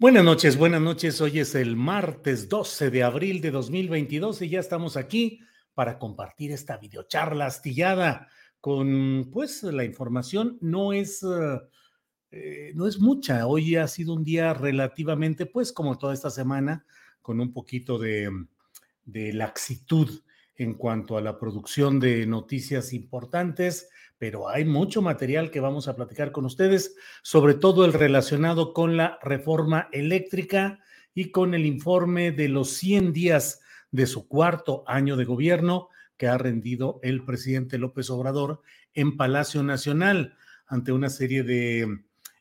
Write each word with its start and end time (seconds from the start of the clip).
Buenas 0.00 0.24
noches, 0.24 0.56
buenas 0.56 0.80
noches. 0.80 1.20
Hoy 1.20 1.40
es 1.40 1.54
el 1.54 1.76
martes 1.76 2.48
12 2.48 2.90
de 2.90 3.02
abril 3.02 3.42
de 3.42 3.50
2022 3.50 4.40
y 4.40 4.48
ya 4.48 4.58
estamos 4.58 4.96
aquí 4.96 5.40
para 5.74 5.98
compartir 5.98 6.52
esta 6.52 6.78
videocharla 6.78 7.44
astillada 7.44 8.26
con, 8.62 9.28
pues, 9.30 9.62
la 9.62 9.84
información 9.84 10.56
no 10.62 10.94
es, 10.94 11.22
eh, 11.22 11.60
eh, 12.30 12.72
no 12.76 12.86
es 12.86 12.98
mucha. 12.98 13.46
Hoy 13.46 13.76
ha 13.76 13.86
sido 13.88 14.14
un 14.14 14.24
día 14.24 14.54
relativamente, 14.54 15.44
pues, 15.44 15.70
como 15.70 15.98
toda 15.98 16.14
esta 16.14 16.30
semana, 16.30 16.86
con 17.20 17.38
un 17.38 17.52
poquito 17.52 17.98
de, 17.98 18.30
de 19.04 19.34
laxitud 19.34 20.22
en 20.56 20.72
cuanto 20.76 21.18
a 21.18 21.20
la 21.20 21.38
producción 21.38 22.00
de 22.00 22.26
noticias 22.26 22.94
importantes, 22.94 23.90
pero 24.20 24.50
hay 24.50 24.66
mucho 24.66 25.00
material 25.00 25.50
que 25.50 25.60
vamos 25.60 25.88
a 25.88 25.96
platicar 25.96 26.30
con 26.30 26.44
ustedes, 26.44 26.94
sobre 27.22 27.54
todo 27.54 27.86
el 27.86 27.94
relacionado 27.94 28.74
con 28.74 28.98
la 28.98 29.18
reforma 29.22 29.88
eléctrica 29.92 30.78
y 31.14 31.30
con 31.30 31.54
el 31.54 31.64
informe 31.64 32.30
de 32.30 32.50
los 32.50 32.68
100 32.74 33.14
días 33.14 33.62
de 33.90 34.06
su 34.06 34.28
cuarto 34.28 34.84
año 34.86 35.16
de 35.16 35.24
gobierno 35.24 35.88
que 36.18 36.28
ha 36.28 36.36
rendido 36.36 37.00
el 37.02 37.24
presidente 37.24 37.78
López 37.78 38.10
Obrador 38.10 38.60
en 38.92 39.16
Palacio 39.16 39.62
Nacional 39.62 40.36
ante 40.66 40.92
una 40.92 41.08
serie 41.08 41.42
de 41.42 41.88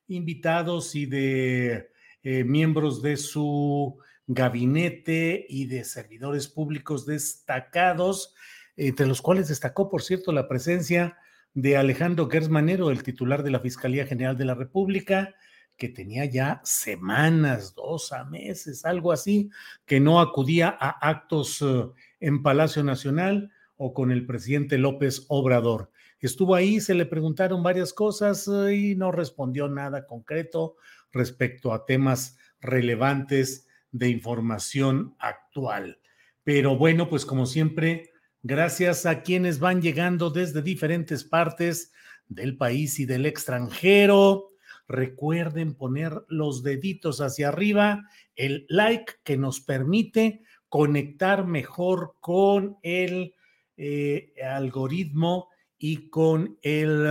invitados 0.09 0.95
y 0.95 1.05
de 1.05 1.91
eh, 2.23 2.43
miembros 2.43 3.01
de 3.01 3.15
su 3.15 3.99
gabinete 4.27 5.45
y 5.47 5.67
de 5.67 5.85
servidores 5.85 6.49
públicos 6.49 7.05
destacados, 7.05 8.35
entre 8.75 9.07
los 9.07 9.21
cuales 9.21 9.47
destacó, 9.47 9.87
por 9.87 10.01
cierto, 10.01 10.33
la 10.33 10.49
presencia 10.49 11.17
de 11.53 11.77
Alejandro 11.77 12.29
Gersmanero, 12.29 12.91
el 12.91 13.03
titular 13.03 13.43
de 13.43 13.51
la 13.51 13.59
Fiscalía 13.59 14.05
General 14.05 14.37
de 14.37 14.45
la 14.45 14.55
República, 14.55 15.35
que 15.79 15.89
tenía 15.89 16.25
ya 16.25 16.61
semanas, 16.63 17.73
dos 17.73 18.11
a 18.11 18.25
meses, 18.25 18.85
algo 18.85 19.11
así, 19.11 19.49
que 19.85 19.99
no 19.99 20.19
acudía 20.19 20.77
a 20.79 20.89
actos 21.09 21.61
uh, 21.61 21.93
en 22.19 22.43
Palacio 22.43 22.83
Nacional 22.83 23.51
o 23.77 23.93
con 23.93 24.11
el 24.11 24.25
presidente 24.25 24.77
López 24.77 25.25
Obrador. 25.29 25.89
Estuvo 26.19 26.53
ahí, 26.53 26.81
se 26.81 26.93
le 26.93 27.05
preguntaron 27.05 27.63
varias 27.63 27.93
cosas 27.93 28.47
uh, 28.47 28.67
y 28.69 28.95
no 28.95 29.11
respondió 29.11 29.69
nada 29.69 30.05
concreto 30.05 30.75
respecto 31.11 31.73
a 31.73 31.85
temas 31.85 32.37
relevantes 32.59 33.67
de 33.91 34.09
información 34.09 35.15
actual. 35.17 35.99
Pero 36.43 36.77
bueno, 36.77 37.09
pues 37.09 37.25
como 37.25 37.45
siempre, 37.45 38.08
gracias 38.43 39.05
a 39.05 39.21
quienes 39.21 39.59
van 39.59 39.81
llegando 39.81 40.29
desde 40.29 40.61
diferentes 40.61 41.23
partes 41.23 41.91
del 42.27 42.57
país 42.57 42.99
y 42.99 43.05
del 43.05 43.25
extranjero. 43.25 44.51
Recuerden 44.87 45.75
poner 45.75 46.23
los 46.29 46.63
deditos 46.63 47.21
hacia 47.21 47.49
arriba, 47.49 48.07
el 48.35 48.65
like 48.69 49.13
que 49.23 49.37
nos 49.37 49.59
permite 49.59 50.43
conectar 50.67 51.45
mejor 51.45 52.15
con 52.19 52.77
el 52.81 53.33
eh, 53.77 54.33
algoritmo 54.43 55.49
y 55.77 56.09
con 56.09 56.57
el, 56.61 57.07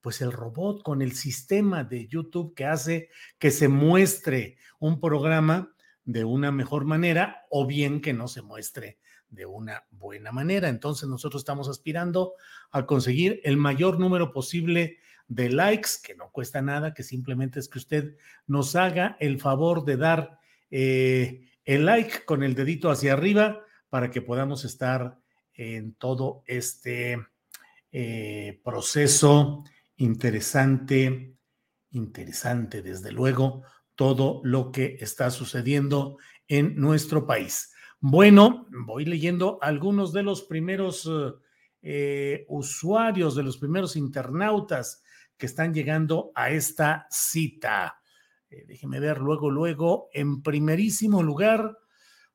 pues 0.00 0.20
el 0.20 0.32
robot, 0.32 0.82
con 0.82 1.02
el 1.02 1.12
sistema 1.12 1.84
de 1.84 2.06
YouTube 2.06 2.54
que 2.54 2.64
hace 2.64 3.08
que 3.38 3.50
se 3.50 3.68
muestre 3.68 4.56
un 4.78 5.00
programa 5.00 5.72
de 6.04 6.24
una 6.24 6.50
mejor 6.50 6.84
manera 6.84 7.46
o 7.50 7.66
bien 7.66 8.00
que 8.00 8.12
no 8.12 8.28
se 8.28 8.42
muestre 8.42 8.98
de 9.28 9.46
una 9.46 9.84
buena 9.90 10.30
manera. 10.30 10.68
Entonces 10.68 11.08
nosotros 11.08 11.40
estamos 11.40 11.68
aspirando 11.68 12.34
a 12.70 12.86
conseguir 12.86 13.40
el 13.44 13.56
mayor 13.56 13.98
número 13.98 14.32
posible 14.32 14.98
de 15.28 15.48
likes, 15.48 15.90
que 16.02 16.14
no 16.14 16.30
cuesta 16.30 16.60
nada, 16.60 16.92
que 16.92 17.02
simplemente 17.02 17.58
es 17.58 17.68
que 17.68 17.78
usted 17.78 18.16
nos 18.46 18.76
haga 18.76 19.16
el 19.20 19.40
favor 19.40 19.84
de 19.84 19.96
dar 19.96 20.38
eh, 20.70 21.48
el 21.64 21.86
like 21.86 22.24
con 22.24 22.42
el 22.42 22.54
dedito 22.54 22.90
hacia 22.90 23.14
arriba 23.14 23.64
para 23.88 24.10
que 24.10 24.20
podamos 24.20 24.64
estar 24.64 25.18
en 25.54 25.94
todo 25.94 26.42
este 26.46 27.18
eh, 27.90 28.60
proceso 28.64 29.64
interesante, 29.96 31.36
interesante 31.90 32.82
desde 32.82 33.12
luego, 33.12 33.62
todo 33.94 34.40
lo 34.44 34.72
que 34.72 34.96
está 35.00 35.30
sucediendo 35.30 36.18
en 36.48 36.76
nuestro 36.76 37.26
país. 37.26 37.72
Bueno, 38.00 38.66
voy 38.70 39.04
leyendo 39.04 39.58
algunos 39.62 40.12
de 40.12 40.22
los 40.22 40.42
primeros 40.42 41.08
eh, 41.82 42.44
usuarios, 42.48 43.34
de 43.34 43.42
los 43.42 43.58
primeros 43.58 43.96
internautas 43.96 45.02
que 45.36 45.46
están 45.46 45.74
llegando 45.74 46.32
a 46.34 46.50
esta 46.50 47.06
cita. 47.10 48.00
Eh, 48.48 48.64
déjeme 48.66 49.00
ver 49.00 49.18
luego, 49.18 49.50
luego, 49.50 50.08
en 50.12 50.42
primerísimo 50.42 51.22
lugar, 51.22 51.78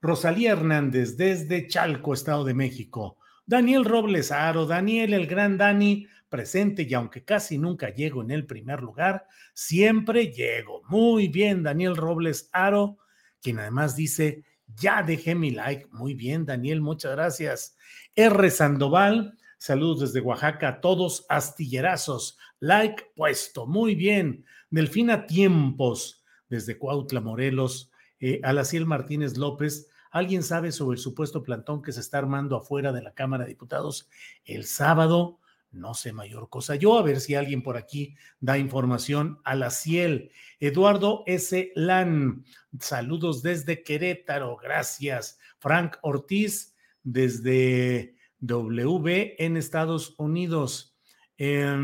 Rosalía 0.02 0.52
Hernández 0.52 1.18
desde 1.18 1.68
Chalco, 1.68 2.14
Estado 2.14 2.44
de 2.44 2.54
México. 2.54 3.18
Daniel 3.46 3.86
Robles 3.86 4.32
Aro, 4.32 4.66
Daniel, 4.66 5.14
el 5.14 5.28
gran 5.28 5.58
Dani, 5.58 6.06
presente 6.30 6.84
y 6.84 6.94
aunque 6.94 7.24
casi 7.24 7.58
nunca 7.58 7.90
llego 7.94 8.22
en 8.22 8.32
el 8.32 8.46
primer 8.46 8.82
lugar, 8.82 9.28
siempre 9.54 10.32
llego. 10.32 10.82
Muy 10.90 11.28
bien, 11.28 11.64
Daniel 11.64 11.96
Robles 11.96 12.50
Aro, 12.52 12.98
quien 13.42 13.60
además 13.60 13.96
dice, 13.96 14.44
ya 14.76 15.04
dejé 15.04 15.36
mi 15.36 15.52
like. 15.52 15.88
Muy 15.92 16.14
bien, 16.14 16.46
Daniel, 16.46 16.82
muchas 16.82 17.14
gracias. 17.14 17.78
R. 18.16 18.50
Sandoval, 18.50 19.38
saludos 19.58 20.02
desde 20.02 20.22
Oaxaca 20.22 20.68
a 20.68 20.82
todos, 20.82 21.26
astillerazos. 21.30 22.38
Like 22.60 23.12
puesto, 23.16 23.66
muy 23.66 23.96
bien. 23.96 24.46
Delfina 24.70 25.26
Tiempos, 25.26 26.24
desde 26.50 26.78
Cuautla, 26.78 27.22
Morelos. 27.22 27.92
Eh, 28.20 28.42
Alaciel 28.44 28.86
Martínez 28.88 29.38
López, 29.38 29.90
¿alguien 30.10 30.42
sabe 30.42 30.72
sobre 30.72 30.96
el 30.96 31.02
supuesto 31.02 31.44
plantón 31.44 31.84
que 31.84 31.92
se 31.92 32.00
está 32.00 32.18
armando 32.18 32.58
afuera 32.58 32.92
de 32.92 33.04
la 33.04 33.14
Cámara 33.14 33.44
de 33.44 33.50
Diputados 33.50 34.10
el 34.44 34.66
sábado? 34.66 35.40
No 35.72 35.94
sé 35.94 36.14
mayor 36.14 36.50
cosa. 36.50 36.76
Yo 36.76 36.98
a 36.98 37.04
ver 37.04 37.20
si 37.20 37.36
alguien 37.36 37.62
por 37.62 37.78
aquí 37.78 38.16
da 38.40 38.58
información 38.58 39.40
a 39.44 39.56
la 39.56 39.70
Ciel. 39.70 40.32
Eduardo 40.60 41.24
S. 41.28 41.72
Lan, 41.76 42.46
saludos 42.80 43.42
desde 43.44 43.84
Querétaro, 43.84 44.58
gracias. 44.58 45.40
Frank 45.60 45.98
Ortiz, 46.02 46.76
desde 47.04 48.16
W 48.40 49.36
en 49.38 49.58
Estados 49.58 50.16
Unidos. 50.18 50.96
Eh, 51.38 51.76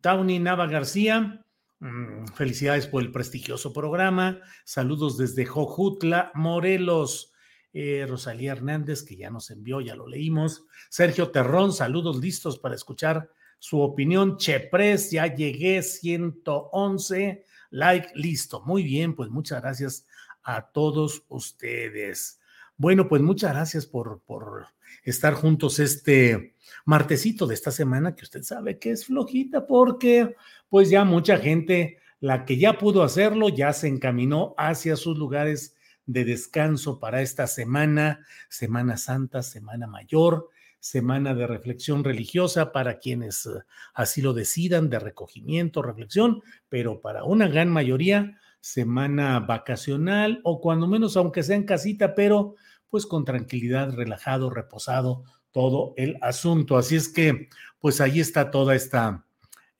Tawny 0.00 0.38
Nava 0.38 0.66
García, 0.66 1.44
mm, 1.80 2.26
felicidades 2.34 2.86
por 2.86 3.02
el 3.02 3.12
prestigioso 3.12 3.72
programa. 3.72 4.40
Saludos 4.64 5.16
desde 5.16 5.44
Jojutla, 5.44 6.30
Morelos. 6.34 7.32
Eh, 7.78 8.06
Rosalía 8.08 8.52
Hernández, 8.52 9.02
que 9.02 9.16
ya 9.16 9.28
nos 9.28 9.50
envió, 9.50 9.82
ya 9.82 9.94
lo 9.94 10.06
leímos. 10.06 10.64
Sergio 10.88 11.30
Terrón, 11.30 11.74
saludos 11.74 12.16
listos 12.16 12.58
para 12.58 12.74
escuchar 12.74 13.28
su 13.58 13.82
opinión. 13.82 14.38
Chepres, 14.38 15.10
ya 15.10 15.26
llegué, 15.26 15.82
111 15.82 17.44
like, 17.68 18.08
listo. 18.14 18.62
Muy 18.62 18.82
bien, 18.82 19.14
pues 19.14 19.28
muchas 19.28 19.60
gracias 19.60 20.06
a 20.42 20.62
todos 20.72 21.24
ustedes. 21.28 22.40
Bueno, 22.78 23.08
pues 23.08 23.20
muchas 23.20 23.52
gracias 23.52 23.84
por, 23.84 24.22
por 24.22 24.68
estar 25.04 25.34
juntos 25.34 25.78
este 25.78 26.54
martesito 26.86 27.46
de 27.46 27.52
esta 27.52 27.72
semana, 27.72 28.14
que 28.14 28.24
usted 28.24 28.42
sabe 28.42 28.78
que 28.78 28.92
es 28.92 29.04
flojita 29.04 29.66
porque 29.66 30.34
pues 30.70 30.88
ya 30.88 31.04
mucha 31.04 31.36
gente, 31.36 31.98
la 32.20 32.46
que 32.46 32.56
ya 32.56 32.78
pudo 32.78 33.02
hacerlo, 33.02 33.50
ya 33.50 33.74
se 33.74 33.88
encaminó 33.88 34.54
hacia 34.56 34.96
sus 34.96 35.18
lugares 35.18 35.76
de 36.06 36.24
descanso 36.24 36.98
para 36.98 37.20
esta 37.20 37.46
semana, 37.46 38.24
Semana 38.48 38.96
Santa, 38.96 39.42
Semana 39.42 39.86
Mayor, 39.86 40.48
semana 40.80 41.34
de 41.34 41.46
reflexión 41.46 42.04
religiosa 42.04 42.72
para 42.72 42.98
quienes 42.98 43.46
eh, 43.46 43.50
así 43.92 44.22
lo 44.22 44.32
decidan, 44.32 44.88
de 44.88 45.00
recogimiento, 45.00 45.82
reflexión, 45.82 46.42
pero 46.68 47.00
para 47.00 47.24
una 47.24 47.48
gran 47.48 47.68
mayoría, 47.68 48.38
semana 48.60 49.40
vacacional 49.40 50.40
o 50.44 50.60
cuando 50.60 50.86
menos, 50.86 51.16
aunque 51.16 51.42
sea 51.42 51.56
en 51.56 51.64
casita, 51.64 52.14
pero 52.14 52.54
pues 52.88 53.06
con 53.06 53.24
tranquilidad, 53.24 53.92
relajado, 53.94 54.50
reposado, 54.50 55.24
todo 55.50 55.94
el 55.96 56.18
asunto. 56.20 56.76
Así 56.76 56.96
es 56.96 57.08
que, 57.08 57.48
pues 57.80 58.00
ahí 58.00 58.20
está 58.20 58.50
toda 58.50 58.74
esta, 58.74 59.24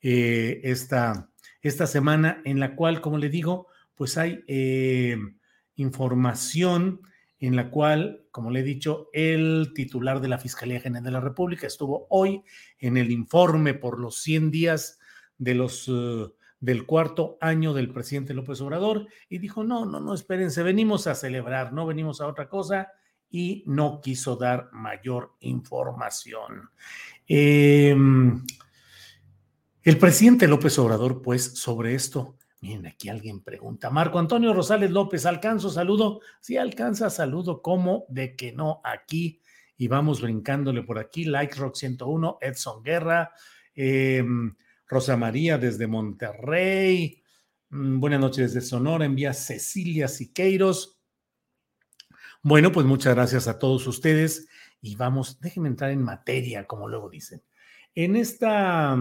eh, 0.01 0.61
esta, 0.63 1.29
esta 1.61 1.87
semana 1.87 2.41
en 2.45 2.59
la 2.59 2.75
cual, 2.75 3.01
como 3.01 3.17
le 3.17 3.29
digo, 3.29 3.67
pues 3.95 4.17
hay 4.17 4.43
eh, 4.47 5.17
información 5.77 7.01
en 7.39 7.55
la 7.55 7.69
cual, 7.69 8.25
como 8.31 8.51
le 8.51 8.61
he 8.61 8.63
dicho, 8.63 9.09
el 9.13 9.71
titular 9.73 10.21
de 10.21 10.27
la 10.27 10.39
Fiscalía 10.39 10.81
General 10.81 11.03
de 11.03 11.11
la 11.11 11.19
República 11.19 11.67
estuvo 11.67 12.07
hoy 12.09 12.43
en 12.79 12.97
el 12.97 13.11
informe 13.11 13.73
por 13.73 13.99
los 13.99 14.17
100 14.21 14.51
días 14.51 14.99
de 15.37 15.53
los, 15.53 15.87
uh, 15.87 16.33
del 16.59 16.85
cuarto 16.85 17.37
año 17.39 17.73
del 17.73 17.91
presidente 17.91 18.33
López 18.33 18.59
Obrador 18.61 19.07
y 19.29 19.37
dijo, 19.37 19.63
no, 19.63 19.85
no, 19.85 19.99
no, 19.99 20.13
espérense, 20.13 20.63
venimos 20.63 21.05
a 21.05 21.15
celebrar, 21.15 21.73
no 21.73 21.85
venimos 21.85 22.21
a 22.21 22.27
otra 22.27 22.49
cosa 22.49 22.91
y 23.29 23.63
no 23.67 24.01
quiso 24.01 24.35
dar 24.35 24.69
mayor 24.71 25.35
información. 25.41 26.69
Eh, 27.27 27.95
el 29.83 29.97
presidente 29.97 30.47
López 30.47 30.77
Obrador, 30.79 31.21
pues, 31.21 31.43
sobre 31.43 31.93
esto, 31.93 32.35
Miren, 32.59 32.87
aquí 32.87 33.09
alguien 33.09 33.41
pregunta. 33.41 33.89
Marco 33.91 34.17
Antonio 34.17 34.51
Rosales 34.53 34.89
López, 34.89 35.25
¿alcanzo 35.27 35.69
saludo? 35.69 36.21
Sí, 36.39 36.57
alcanza 36.57 37.09
saludo, 37.09 37.61
¿cómo 37.61 38.05
de 38.09 38.35
que 38.35 38.51
no? 38.51 38.81
Aquí, 38.83 39.41
y 39.77 39.87
vamos 39.87 40.21
brincándole 40.21 40.81
por 40.81 40.97
aquí. 40.97 41.25
Like 41.25 41.55
Rock 41.55 41.75
101, 41.75 42.39
Edson 42.41 42.81
Guerra, 42.81 43.31
em, 43.75 44.55
Rosa 44.87 45.15
María 45.17 45.59
desde 45.59 45.85
Monterrey. 45.85 47.23
Mm, 47.69 47.99
buenas 47.99 48.19
noches 48.19 48.53
desde 48.53 48.67
Sonora, 48.67 49.05
envía 49.05 49.33
Cecilia 49.33 50.07
Siqueiros. 50.07 50.99
Bueno, 52.41 52.71
pues 52.71 52.87
muchas 52.87 53.13
gracias 53.13 53.47
a 53.47 53.59
todos 53.59 53.85
ustedes 53.85 54.47
y 54.81 54.95
vamos, 54.95 55.39
déjenme 55.39 55.69
entrar 55.69 55.91
en 55.91 56.01
materia, 56.01 56.65
como 56.65 56.87
luego 56.87 57.09
dicen. 57.09 57.43
En 57.93 58.15
esta 58.15 58.97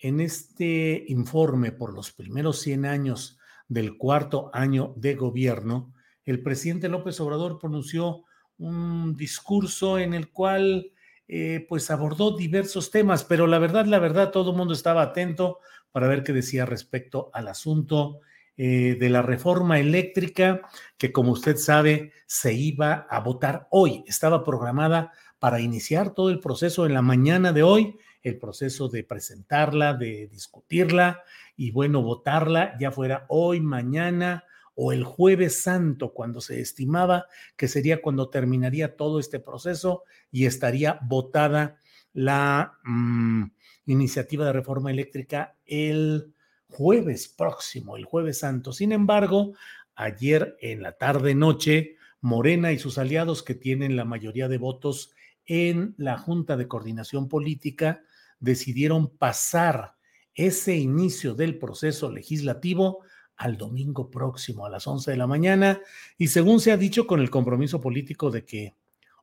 en 0.00 0.20
este 0.20 1.04
informe 1.08 1.72
por 1.72 1.92
los 1.92 2.12
primeros 2.12 2.60
100 2.60 2.86
años 2.86 3.38
del 3.68 3.96
cuarto 3.96 4.50
año 4.52 4.94
de 4.96 5.14
gobierno, 5.14 5.92
el 6.24 6.42
presidente 6.42 6.88
López 6.88 7.20
Obrador 7.20 7.58
pronunció 7.58 8.24
un 8.58 9.16
discurso 9.16 9.98
en 9.98 10.14
el 10.14 10.30
cual 10.30 10.92
eh, 11.26 11.66
pues 11.68 11.90
abordó 11.90 12.36
diversos 12.36 12.90
temas, 12.90 13.24
pero 13.24 13.46
la 13.46 13.58
verdad, 13.58 13.86
la 13.86 13.98
verdad, 13.98 14.30
todo 14.30 14.52
el 14.52 14.56
mundo 14.56 14.74
estaba 14.74 15.02
atento 15.02 15.58
para 15.90 16.08
ver 16.08 16.22
qué 16.22 16.32
decía 16.32 16.66
respecto 16.66 17.30
al 17.32 17.48
asunto 17.48 18.20
eh, 18.56 18.96
de 18.98 19.10
la 19.10 19.22
reforma 19.22 19.78
eléctrica, 19.78 20.62
que 20.96 21.12
como 21.12 21.32
usted 21.32 21.56
sabe, 21.56 22.12
se 22.26 22.54
iba 22.54 23.06
a 23.08 23.20
votar 23.20 23.68
hoy. 23.70 24.04
Estaba 24.06 24.42
programada 24.42 25.12
para 25.38 25.60
iniciar 25.60 26.12
todo 26.12 26.30
el 26.30 26.40
proceso 26.40 26.84
en 26.84 26.94
la 26.94 27.02
mañana 27.02 27.52
de 27.52 27.62
hoy 27.62 27.96
el 28.22 28.38
proceso 28.38 28.88
de 28.88 29.04
presentarla, 29.04 29.94
de 29.94 30.28
discutirla 30.28 31.22
y 31.56 31.70
bueno, 31.70 32.02
votarla, 32.02 32.76
ya 32.78 32.90
fuera 32.90 33.26
hoy, 33.28 33.60
mañana 33.60 34.44
o 34.74 34.92
el 34.92 35.02
jueves 35.02 35.62
santo, 35.62 36.12
cuando 36.12 36.40
se 36.40 36.60
estimaba 36.60 37.26
que 37.56 37.66
sería 37.66 38.00
cuando 38.00 38.30
terminaría 38.30 38.96
todo 38.96 39.18
este 39.18 39.40
proceso 39.40 40.04
y 40.30 40.46
estaría 40.46 41.00
votada 41.02 41.78
la 42.12 42.78
mm, 42.84 43.44
iniciativa 43.86 44.46
de 44.46 44.52
reforma 44.52 44.90
eléctrica 44.90 45.56
el 45.66 46.32
jueves 46.68 47.28
próximo, 47.28 47.96
el 47.96 48.04
jueves 48.04 48.38
santo. 48.38 48.72
Sin 48.72 48.92
embargo, 48.92 49.54
ayer 49.94 50.56
en 50.60 50.82
la 50.82 50.92
tarde 50.92 51.34
noche, 51.34 51.96
Morena 52.20 52.72
y 52.72 52.78
sus 52.78 52.98
aliados 52.98 53.42
que 53.42 53.54
tienen 53.54 53.96
la 53.96 54.04
mayoría 54.04 54.48
de 54.48 54.58
votos 54.58 55.12
en 55.44 55.94
la 55.96 56.18
Junta 56.18 56.56
de 56.56 56.68
Coordinación 56.68 57.28
Política 57.28 58.02
decidieron 58.40 59.08
pasar 59.08 59.94
ese 60.34 60.76
inicio 60.76 61.34
del 61.34 61.58
proceso 61.58 62.10
legislativo 62.10 63.02
al 63.36 63.56
domingo 63.56 64.10
próximo 64.10 64.66
a 64.66 64.70
las 64.70 64.86
11 64.86 65.12
de 65.12 65.16
la 65.16 65.26
mañana 65.26 65.80
y 66.16 66.28
según 66.28 66.60
se 66.60 66.72
ha 66.72 66.76
dicho 66.76 67.06
con 67.06 67.20
el 67.20 67.30
compromiso 67.30 67.80
político 67.80 68.30
de 68.30 68.44
que, 68.44 68.74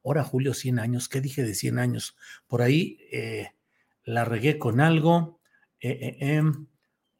ahora 0.03 0.23
Julio, 0.23 0.53
100 0.53 0.79
años, 0.79 1.09
¿qué 1.09 1.21
dije 1.21 1.43
de 1.43 1.53
100 1.53 1.79
años? 1.79 2.15
Por 2.47 2.61
ahí 2.61 2.97
eh, 3.11 3.51
la 4.03 4.25
regué 4.25 4.57
con 4.57 4.79
algo. 4.79 5.39
Eh, 5.79 6.17
eh, 6.19 6.43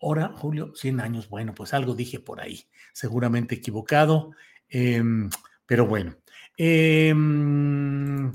ahora 0.02 0.34
Julio, 0.36 0.74
100 0.76 1.02
años, 1.02 1.30
bueno, 1.30 1.54
pues 1.54 1.74
algo 1.74 1.96
dije 1.96 2.20
por 2.20 2.40
ahí, 2.40 2.68
seguramente 2.94 3.56
equivocado, 3.56 4.32
em, 4.70 5.30
pero 5.66 5.86
bueno. 5.86 6.16
Em, 6.58 8.32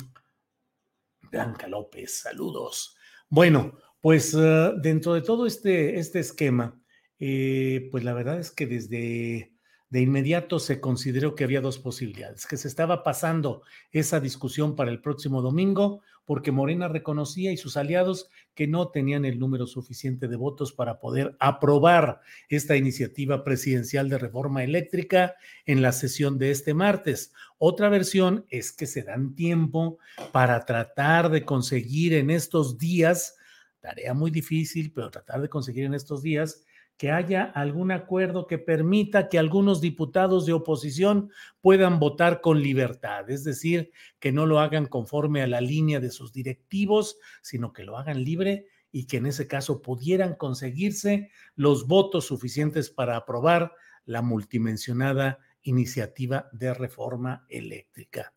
Blanca 1.30 1.66
López, 1.68 2.20
saludos. 2.20 2.96
Bueno, 3.32 3.74
pues 4.00 4.34
eh, 4.36 4.72
dentro 4.82 5.14
de 5.14 5.22
todo 5.22 5.46
este, 5.46 5.98
este 6.00 6.18
esquema, 6.18 6.80
eh, 7.20 7.88
pues 7.92 8.02
la 8.02 8.12
verdad 8.12 8.40
es 8.40 8.50
que 8.50 8.66
desde 8.66 9.49
de 9.90 10.00
inmediato 10.00 10.60
se 10.60 10.80
consideró 10.80 11.34
que 11.34 11.42
había 11.42 11.60
dos 11.60 11.78
posibilidades, 11.78 12.46
que 12.46 12.56
se 12.56 12.68
estaba 12.68 13.02
pasando 13.02 13.62
esa 13.90 14.20
discusión 14.20 14.76
para 14.76 14.92
el 14.92 15.00
próximo 15.00 15.42
domingo, 15.42 16.00
porque 16.24 16.52
Morena 16.52 16.86
reconocía 16.86 17.50
y 17.50 17.56
sus 17.56 17.76
aliados 17.76 18.30
que 18.54 18.68
no 18.68 18.90
tenían 18.90 19.24
el 19.24 19.40
número 19.40 19.66
suficiente 19.66 20.28
de 20.28 20.36
votos 20.36 20.72
para 20.72 21.00
poder 21.00 21.36
aprobar 21.40 22.20
esta 22.48 22.76
iniciativa 22.76 23.42
presidencial 23.42 24.08
de 24.08 24.18
reforma 24.18 24.62
eléctrica 24.62 25.34
en 25.66 25.82
la 25.82 25.90
sesión 25.90 26.38
de 26.38 26.52
este 26.52 26.72
martes. 26.72 27.32
Otra 27.58 27.88
versión 27.88 28.46
es 28.48 28.70
que 28.70 28.86
se 28.86 29.02
dan 29.02 29.34
tiempo 29.34 29.98
para 30.30 30.64
tratar 30.64 31.30
de 31.30 31.44
conseguir 31.44 32.14
en 32.14 32.30
estos 32.30 32.78
días, 32.78 33.36
tarea 33.80 34.14
muy 34.14 34.30
difícil, 34.30 34.92
pero 34.92 35.10
tratar 35.10 35.42
de 35.42 35.48
conseguir 35.48 35.84
en 35.84 35.94
estos 35.94 36.22
días 36.22 36.62
que 37.00 37.10
haya 37.10 37.44
algún 37.44 37.92
acuerdo 37.92 38.46
que 38.46 38.58
permita 38.58 39.30
que 39.30 39.38
algunos 39.38 39.80
diputados 39.80 40.44
de 40.44 40.52
oposición 40.52 41.30
puedan 41.62 41.98
votar 41.98 42.42
con 42.42 42.62
libertad, 42.62 43.30
es 43.30 43.42
decir, 43.42 43.90
que 44.18 44.32
no 44.32 44.44
lo 44.44 44.60
hagan 44.60 44.84
conforme 44.84 45.40
a 45.40 45.46
la 45.46 45.62
línea 45.62 45.98
de 45.98 46.10
sus 46.10 46.30
directivos, 46.30 47.16
sino 47.40 47.72
que 47.72 47.84
lo 47.84 47.96
hagan 47.96 48.22
libre 48.22 48.66
y 48.92 49.06
que 49.06 49.16
en 49.16 49.24
ese 49.24 49.48
caso 49.48 49.80
pudieran 49.80 50.34
conseguirse 50.34 51.30
los 51.54 51.86
votos 51.86 52.26
suficientes 52.26 52.90
para 52.90 53.16
aprobar 53.16 53.72
la 54.04 54.20
multimensionada 54.20 55.38
iniciativa 55.62 56.50
de 56.52 56.74
reforma 56.74 57.46
eléctrica. 57.48 58.34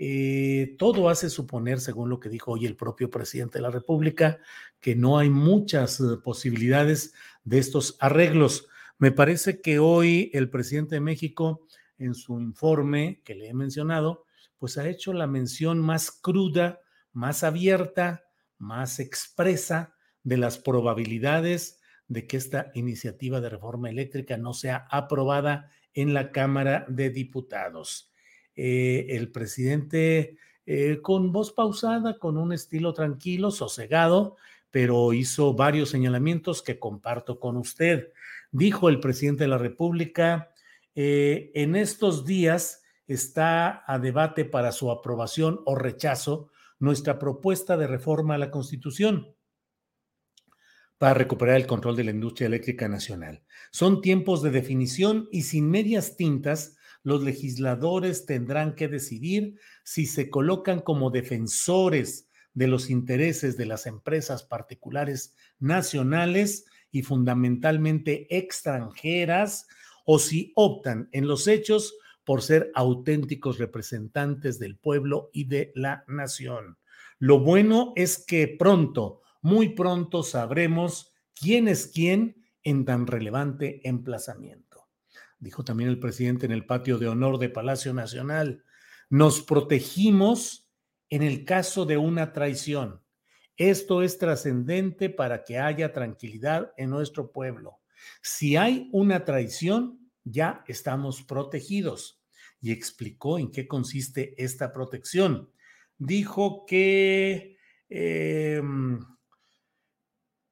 Eh, 0.00 0.76
todo 0.78 1.08
hace 1.08 1.28
suponer, 1.28 1.80
según 1.80 2.08
lo 2.08 2.20
que 2.20 2.28
dijo 2.28 2.52
hoy 2.52 2.66
el 2.66 2.76
propio 2.76 3.10
presidente 3.10 3.58
de 3.58 3.62
la 3.62 3.70
República, 3.70 4.38
que 4.80 4.94
no 4.94 5.18
hay 5.18 5.28
muchas 5.28 5.98
eh, 5.98 6.04
posibilidades 6.22 7.14
de 7.42 7.58
estos 7.58 7.96
arreglos. 7.98 8.68
Me 8.98 9.10
parece 9.10 9.60
que 9.60 9.80
hoy 9.80 10.30
el 10.32 10.50
presidente 10.50 10.94
de 10.94 11.00
México, 11.00 11.66
en 11.98 12.14
su 12.14 12.40
informe 12.40 13.22
que 13.24 13.34
le 13.34 13.48
he 13.48 13.54
mencionado, 13.54 14.24
pues 14.58 14.78
ha 14.78 14.88
hecho 14.88 15.12
la 15.12 15.26
mención 15.26 15.80
más 15.80 16.12
cruda, 16.12 16.80
más 17.12 17.42
abierta, 17.42 18.24
más 18.56 19.00
expresa 19.00 19.94
de 20.22 20.36
las 20.36 20.58
probabilidades 20.58 21.80
de 22.06 22.26
que 22.26 22.36
esta 22.36 22.70
iniciativa 22.74 23.40
de 23.40 23.50
reforma 23.50 23.90
eléctrica 23.90 24.36
no 24.36 24.54
sea 24.54 24.86
aprobada 24.90 25.70
en 25.92 26.14
la 26.14 26.30
Cámara 26.30 26.86
de 26.88 27.10
Diputados. 27.10 28.07
Eh, 28.60 29.14
el 29.16 29.30
presidente 29.30 30.36
eh, 30.66 30.98
con 31.00 31.30
voz 31.30 31.52
pausada, 31.52 32.18
con 32.18 32.36
un 32.36 32.52
estilo 32.52 32.92
tranquilo, 32.92 33.52
sosegado, 33.52 34.36
pero 34.72 35.12
hizo 35.12 35.54
varios 35.54 35.90
señalamientos 35.90 36.60
que 36.60 36.80
comparto 36.80 37.38
con 37.38 37.56
usted. 37.56 38.12
Dijo 38.50 38.88
el 38.88 38.98
presidente 38.98 39.44
de 39.44 39.48
la 39.50 39.58
República, 39.58 40.52
eh, 40.96 41.52
en 41.54 41.76
estos 41.76 42.24
días 42.24 42.82
está 43.06 43.84
a 43.86 44.00
debate 44.00 44.44
para 44.44 44.72
su 44.72 44.90
aprobación 44.90 45.60
o 45.64 45.76
rechazo 45.76 46.50
nuestra 46.80 47.20
propuesta 47.20 47.76
de 47.76 47.86
reforma 47.86 48.34
a 48.34 48.38
la 48.38 48.50
Constitución. 48.50 49.36
para 50.98 51.14
recuperar 51.14 51.54
el 51.54 51.68
control 51.68 51.94
de 51.94 52.02
la 52.02 52.10
industria 52.10 52.48
eléctrica 52.48 52.88
nacional. 52.88 53.44
Son 53.70 54.00
tiempos 54.00 54.42
de 54.42 54.50
definición 54.50 55.28
y 55.30 55.42
sin 55.42 55.70
medias 55.70 56.16
tintas, 56.16 56.76
los 57.02 57.22
legisladores 57.22 58.26
tendrán 58.26 58.74
que 58.74 58.88
decidir 58.88 59.58
si 59.84 60.06
se 60.06 60.30
colocan 60.30 60.80
como 60.80 61.10
defensores 61.10 62.28
de 62.54 62.66
los 62.66 62.90
intereses 62.90 63.56
de 63.56 63.66
las 63.66 63.86
empresas 63.86 64.42
particulares 64.42 65.34
nacionales 65.58 66.66
y 66.90 67.02
fundamentalmente 67.02 68.26
extranjeras 68.36 69.66
o 70.04 70.18
si 70.18 70.52
optan 70.56 71.08
en 71.12 71.28
los 71.28 71.46
hechos 71.46 71.94
por 72.24 72.42
ser 72.42 72.70
auténticos 72.74 73.58
representantes 73.58 74.58
del 74.58 74.76
pueblo 74.76 75.30
y 75.32 75.44
de 75.44 75.72
la 75.74 76.04
nación. 76.08 76.78
Lo 77.18 77.40
bueno 77.40 77.92
es 77.96 78.24
que 78.24 78.48
pronto, 78.48 79.22
muy 79.40 79.70
pronto 79.70 80.22
sabremos 80.22 81.12
quién 81.34 81.68
es 81.68 81.86
quién 81.86 82.44
en 82.62 82.84
tan 82.84 83.06
relevante 83.06 83.80
emplazamiento. 83.88 84.67
Dijo 85.38 85.64
también 85.64 85.88
el 85.88 86.00
presidente 86.00 86.46
en 86.46 86.52
el 86.52 86.66
patio 86.66 86.98
de 86.98 87.08
honor 87.08 87.38
de 87.38 87.48
Palacio 87.48 87.94
Nacional, 87.94 88.64
nos 89.08 89.40
protegimos 89.40 90.68
en 91.10 91.22
el 91.22 91.44
caso 91.44 91.86
de 91.86 91.96
una 91.96 92.32
traición. 92.32 93.02
Esto 93.56 94.02
es 94.02 94.18
trascendente 94.18 95.10
para 95.10 95.44
que 95.44 95.58
haya 95.58 95.92
tranquilidad 95.92 96.72
en 96.76 96.90
nuestro 96.90 97.32
pueblo. 97.32 97.80
Si 98.22 98.56
hay 98.56 98.88
una 98.92 99.24
traición, 99.24 100.10
ya 100.24 100.64
estamos 100.68 101.22
protegidos. 101.22 102.22
Y 102.60 102.72
explicó 102.72 103.38
en 103.38 103.50
qué 103.50 103.66
consiste 103.66 104.34
esta 104.42 104.72
protección. 104.72 105.50
Dijo 105.96 106.66
que 106.66 107.56
eh, 107.88 108.60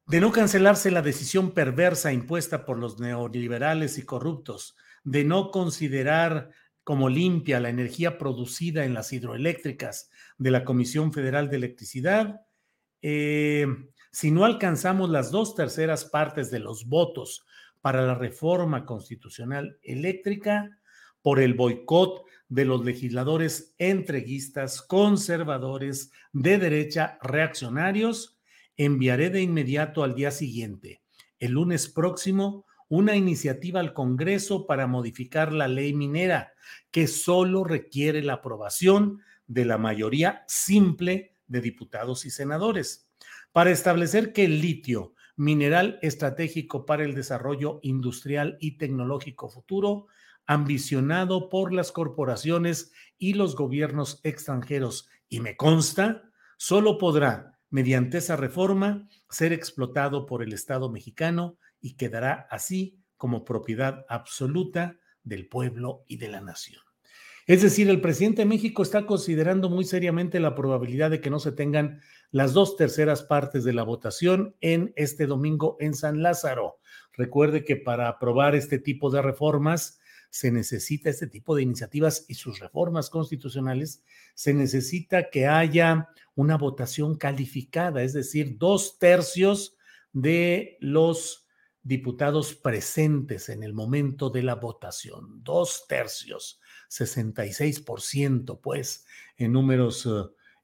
de 0.06 0.20
no 0.20 0.30
cancelarse 0.30 0.90
la 0.90 1.02
decisión 1.02 1.52
perversa 1.52 2.12
impuesta 2.12 2.64
por 2.64 2.78
los 2.78 3.00
neoliberales 3.00 3.98
y 3.98 4.04
corruptos, 4.04 4.76
de 5.02 5.24
no 5.24 5.50
considerar 5.50 6.50
como 6.84 7.08
limpia 7.08 7.58
la 7.58 7.68
energía 7.68 8.16
producida 8.16 8.84
en 8.84 8.94
las 8.94 9.12
hidroeléctricas 9.12 10.10
de 10.38 10.52
la 10.52 10.64
Comisión 10.64 11.12
Federal 11.12 11.50
de 11.50 11.56
Electricidad, 11.56 12.42
eh, 13.02 13.66
si 14.12 14.30
no 14.30 14.44
alcanzamos 14.44 15.10
las 15.10 15.30
dos 15.30 15.54
terceras 15.56 16.04
partes 16.04 16.50
de 16.50 16.60
los 16.60 16.86
votos 16.86 17.44
para 17.80 18.06
la 18.06 18.14
reforma 18.14 18.86
constitucional 18.86 19.78
eléctrica, 19.82 20.78
por 21.22 21.40
el 21.40 21.54
boicot 21.54 22.22
de 22.48 22.64
los 22.64 22.84
legisladores 22.84 23.74
entreguistas, 23.78 24.80
conservadores, 24.80 26.12
de 26.32 26.56
derecha, 26.58 27.18
reaccionarios, 27.20 28.35
enviaré 28.76 29.30
de 29.30 29.42
inmediato 29.42 30.02
al 30.02 30.14
día 30.14 30.30
siguiente, 30.30 31.02
el 31.38 31.52
lunes 31.52 31.88
próximo, 31.88 32.66
una 32.88 33.16
iniciativa 33.16 33.80
al 33.80 33.92
Congreso 33.92 34.66
para 34.66 34.86
modificar 34.86 35.52
la 35.52 35.68
ley 35.68 35.92
minera, 35.92 36.52
que 36.90 37.06
solo 37.06 37.64
requiere 37.64 38.22
la 38.22 38.34
aprobación 38.34 39.20
de 39.46 39.64
la 39.64 39.78
mayoría 39.78 40.44
simple 40.46 41.34
de 41.46 41.60
diputados 41.60 42.24
y 42.26 42.30
senadores, 42.30 43.08
para 43.52 43.70
establecer 43.70 44.32
que 44.32 44.44
el 44.44 44.60
litio, 44.60 45.14
mineral 45.36 45.98
estratégico 46.00 46.86
para 46.86 47.04
el 47.04 47.14
desarrollo 47.14 47.78
industrial 47.82 48.56
y 48.60 48.78
tecnológico 48.78 49.48
futuro, 49.48 50.06
ambicionado 50.46 51.48
por 51.48 51.72
las 51.72 51.92
corporaciones 51.92 52.92
y 53.18 53.34
los 53.34 53.54
gobiernos 53.54 54.20
extranjeros, 54.22 55.08
y 55.28 55.40
me 55.40 55.56
consta, 55.56 56.30
solo 56.56 56.98
podrá 56.98 57.55
mediante 57.70 58.18
esa 58.18 58.36
reforma, 58.36 59.08
ser 59.28 59.52
explotado 59.52 60.26
por 60.26 60.42
el 60.42 60.52
Estado 60.52 60.90
mexicano 60.90 61.58
y 61.80 61.96
quedará 61.96 62.46
así 62.50 63.00
como 63.16 63.44
propiedad 63.44 64.04
absoluta 64.08 64.98
del 65.22 65.48
pueblo 65.48 66.04
y 66.06 66.18
de 66.18 66.28
la 66.28 66.40
nación. 66.40 66.80
Es 67.46 67.62
decir, 67.62 67.88
el 67.88 68.00
presidente 68.00 68.42
de 68.42 68.46
México 68.46 68.82
está 68.82 69.06
considerando 69.06 69.70
muy 69.70 69.84
seriamente 69.84 70.40
la 70.40 70.56
probabilidad 70.56 71.10
de 71.10 71.20
que 71.20 71.30
no 71.30 71.38
se 71.38 71.52
tengan 71.52 72.00
las 72.32 72.52
dos 72.52 72.76
terceras 72.76 73.22
partes 73.22 73.62
de 73.62 73.72
la 73.72 73.84
votación 73.84 74.56
en 74.60 74.92
este 74.96 75.26
domingo 75.26 75.76
en 75.78 75.94
San 75.94 76.22
Lázaro. 76.22 76.78
Recuerde 77.12 77.64
que 77.64 77.76
para 77.76 78.08
aprobar 78.08 78.56
este 78.56 78.80
tipo 78.80 79.10
de 79.10 79.22
reformas 79.22 80.00
se 80.30 80.50
necesita 80.52 81.10
este 81.10 81.26
tipo 81.26 81.54
de 81.54 81.62
iniciativas 81.62 82.24
y 82.28 82.34
sus 82.34 82.58
reformas 82.58 83.10
constitucionales, 83.10 84.02
se 84.34 84.54
necesita 84.54 85.30
que 85.30 85.46
haya 85.46 86.08
una 86.34 86.56
votación 86.56 87.16
calificada, 87.16 88.02
es 88.02 88.12
decir, 88.12 88.58
dos 88.58 88.98
tercios 88.98 89.76
de 90.12 90.76
los 90.80 91.46
diputados 91.82 92.54
presentes 92.54 93.48
en 93.48 93.62
el 93.62 93.72
momento 93.72 94.28
de 94.28 94.42
la 94.42 94.56
votación, 94.56 95.42
dos 95.42 95.86
tercios, 95.88 96.60
66%, 96.90 98.60
pues, 98.60 99.06
en 99.36 99.52
números 99.52 100.08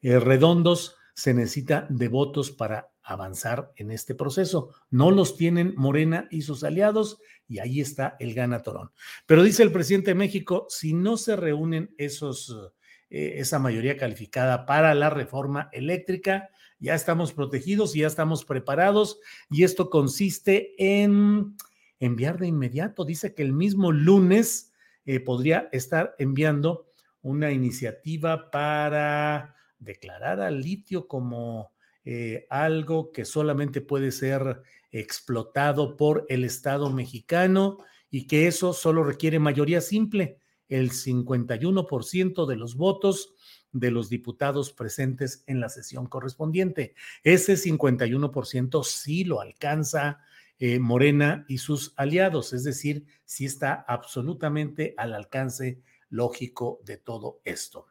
eh, 0.02 0.18
redondos, 0.18 0.96
se 1.14 1.34
necesita 1.34 1.86
de 1.90 2.08
votos 2.08 2.50
para 2.50 2.91
avanzar 3.02 3.72
en 3.76 3.90
este 3.90 4.14
proceso. 4.14 4.70
No 4.90 5.10
los 5.10 5.36
tienen 5.36 5.74
Morena 5.76 6.28
y 6.30 6.42
sus 6.42 6.64
aliados 6.64 7.18
y 7.48 7.58
ahí 7.58 7.80
está 7.80 8.16
el 8.20 8.34
ganatorón. 8.34 8.92
Pero 9.26 9.42
dice 9.42 9.62
el 9.62 9.72
presidente 9.72 10.12
de 10.12 10.16
México, 10.16 10.66
si 10.68 10.94
no 10.94 11.16
se 11.16 11.36
reúnen 11.36 11.94
esos, 11.98 12.72
eh, 13.10 13.34
esa 13.36 13.58
mayoría 13.58 13.96
calificada 13.96 14.66
para 14.66 14.94
la 14.94 15.10
reforma 15.10 15.68
eléctrica, 15.72 16.50
ya 16.78 16.94
estamos 16.94 17.32
protegidos 17.32 17.94
y 17.94 18.00
ya 18.00 18.08
estamos 18.08 18.44
preparados 18.44 19.20
y 19.50 19.62
esto 19.62 19.88
consiste 19.88 20.74
en 20.78 21.56
enviar 22.00 22.38
de 22.38 22.48
inmediato. 22.48 23.04
Dice 23.04 23.34
que 23.34 23.42
el 23.42 23.52
mismo 23.52 23.92
lunes 23.92 24.72
eh, 25.04 25.20
podría 25.20 25.68
estar 25.72 26.14
enviando 26.18 26.88
una 27.22 27.52
iniciativa 27.52 28.50
para 28.50 29.54
declarar 29.78 30.40
al 30.40 30.60
litio 30.60 31.06
como 31.06 31.71
eh, 32.04 32.46
algo 32.50 33.12
que 33.12 33.24
solamente 33.24 33.80
puede 33.80 34.10
ser 34.12 34.62
explotado 34.90 35.96
por 35.96 36.26
el 36.28 36.44
Estado 36.44 36.90
mexicano 36.90 37.78
y 38.10 38.26
que 38.26 38.46
eso 38.46 38.72
solo 38.72 39.04
requiere 39.04 39.38
mayoría 39.38 39.80
simple, 39.80 40.38
el 40.68 40.90
51% 40.90 42.46
de 42.46 42.56
los 42.56 42.76
votos 42.76 43.34
de 43.72 43.90
los 43.90 44.08
diputados 44.08 44.72
presentes 44.72 45.44
en 45.46 45.60
la 45.60 45.68
sesión 45.68 46.06
correspondiente. 46.06 46.94
Ese 47.22 47.54
51% 47.54 48.84
sí 48.84 49.24
lo 49.24 49.40
alcanza 49.40 50.20
eh, 50.58 50.78
Morena 50.78 51.44
y 51.48 51.58
sus 51.58 51.92
aliados, 51.96 52.52
es 52.52 52.64
decir, 52.64 53.04
sí 53.24 53.46
está 53.46 53.84
absolutamente 53.88 54.94
al 54.96 55.14
alcance 55.14 55.80
lógico 56.08 56.80
de 56.84 56.98
todo 56.98 57.40
esto. 57.44 57.86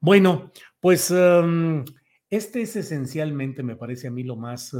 Bueno, 0.00 0.52
pues 0.80 1.10
em, 1.10 1.84
este 2.34 2.62
es 2.62 2.76
esencialmente, 2.76 3.62
me 3.62 3.76
parece 3.76 4.08
a 4.08 4.10
mí, 4.10 4.22
lo 4.22 4.36
más 4.36 4.74
eh, 4.74 4.78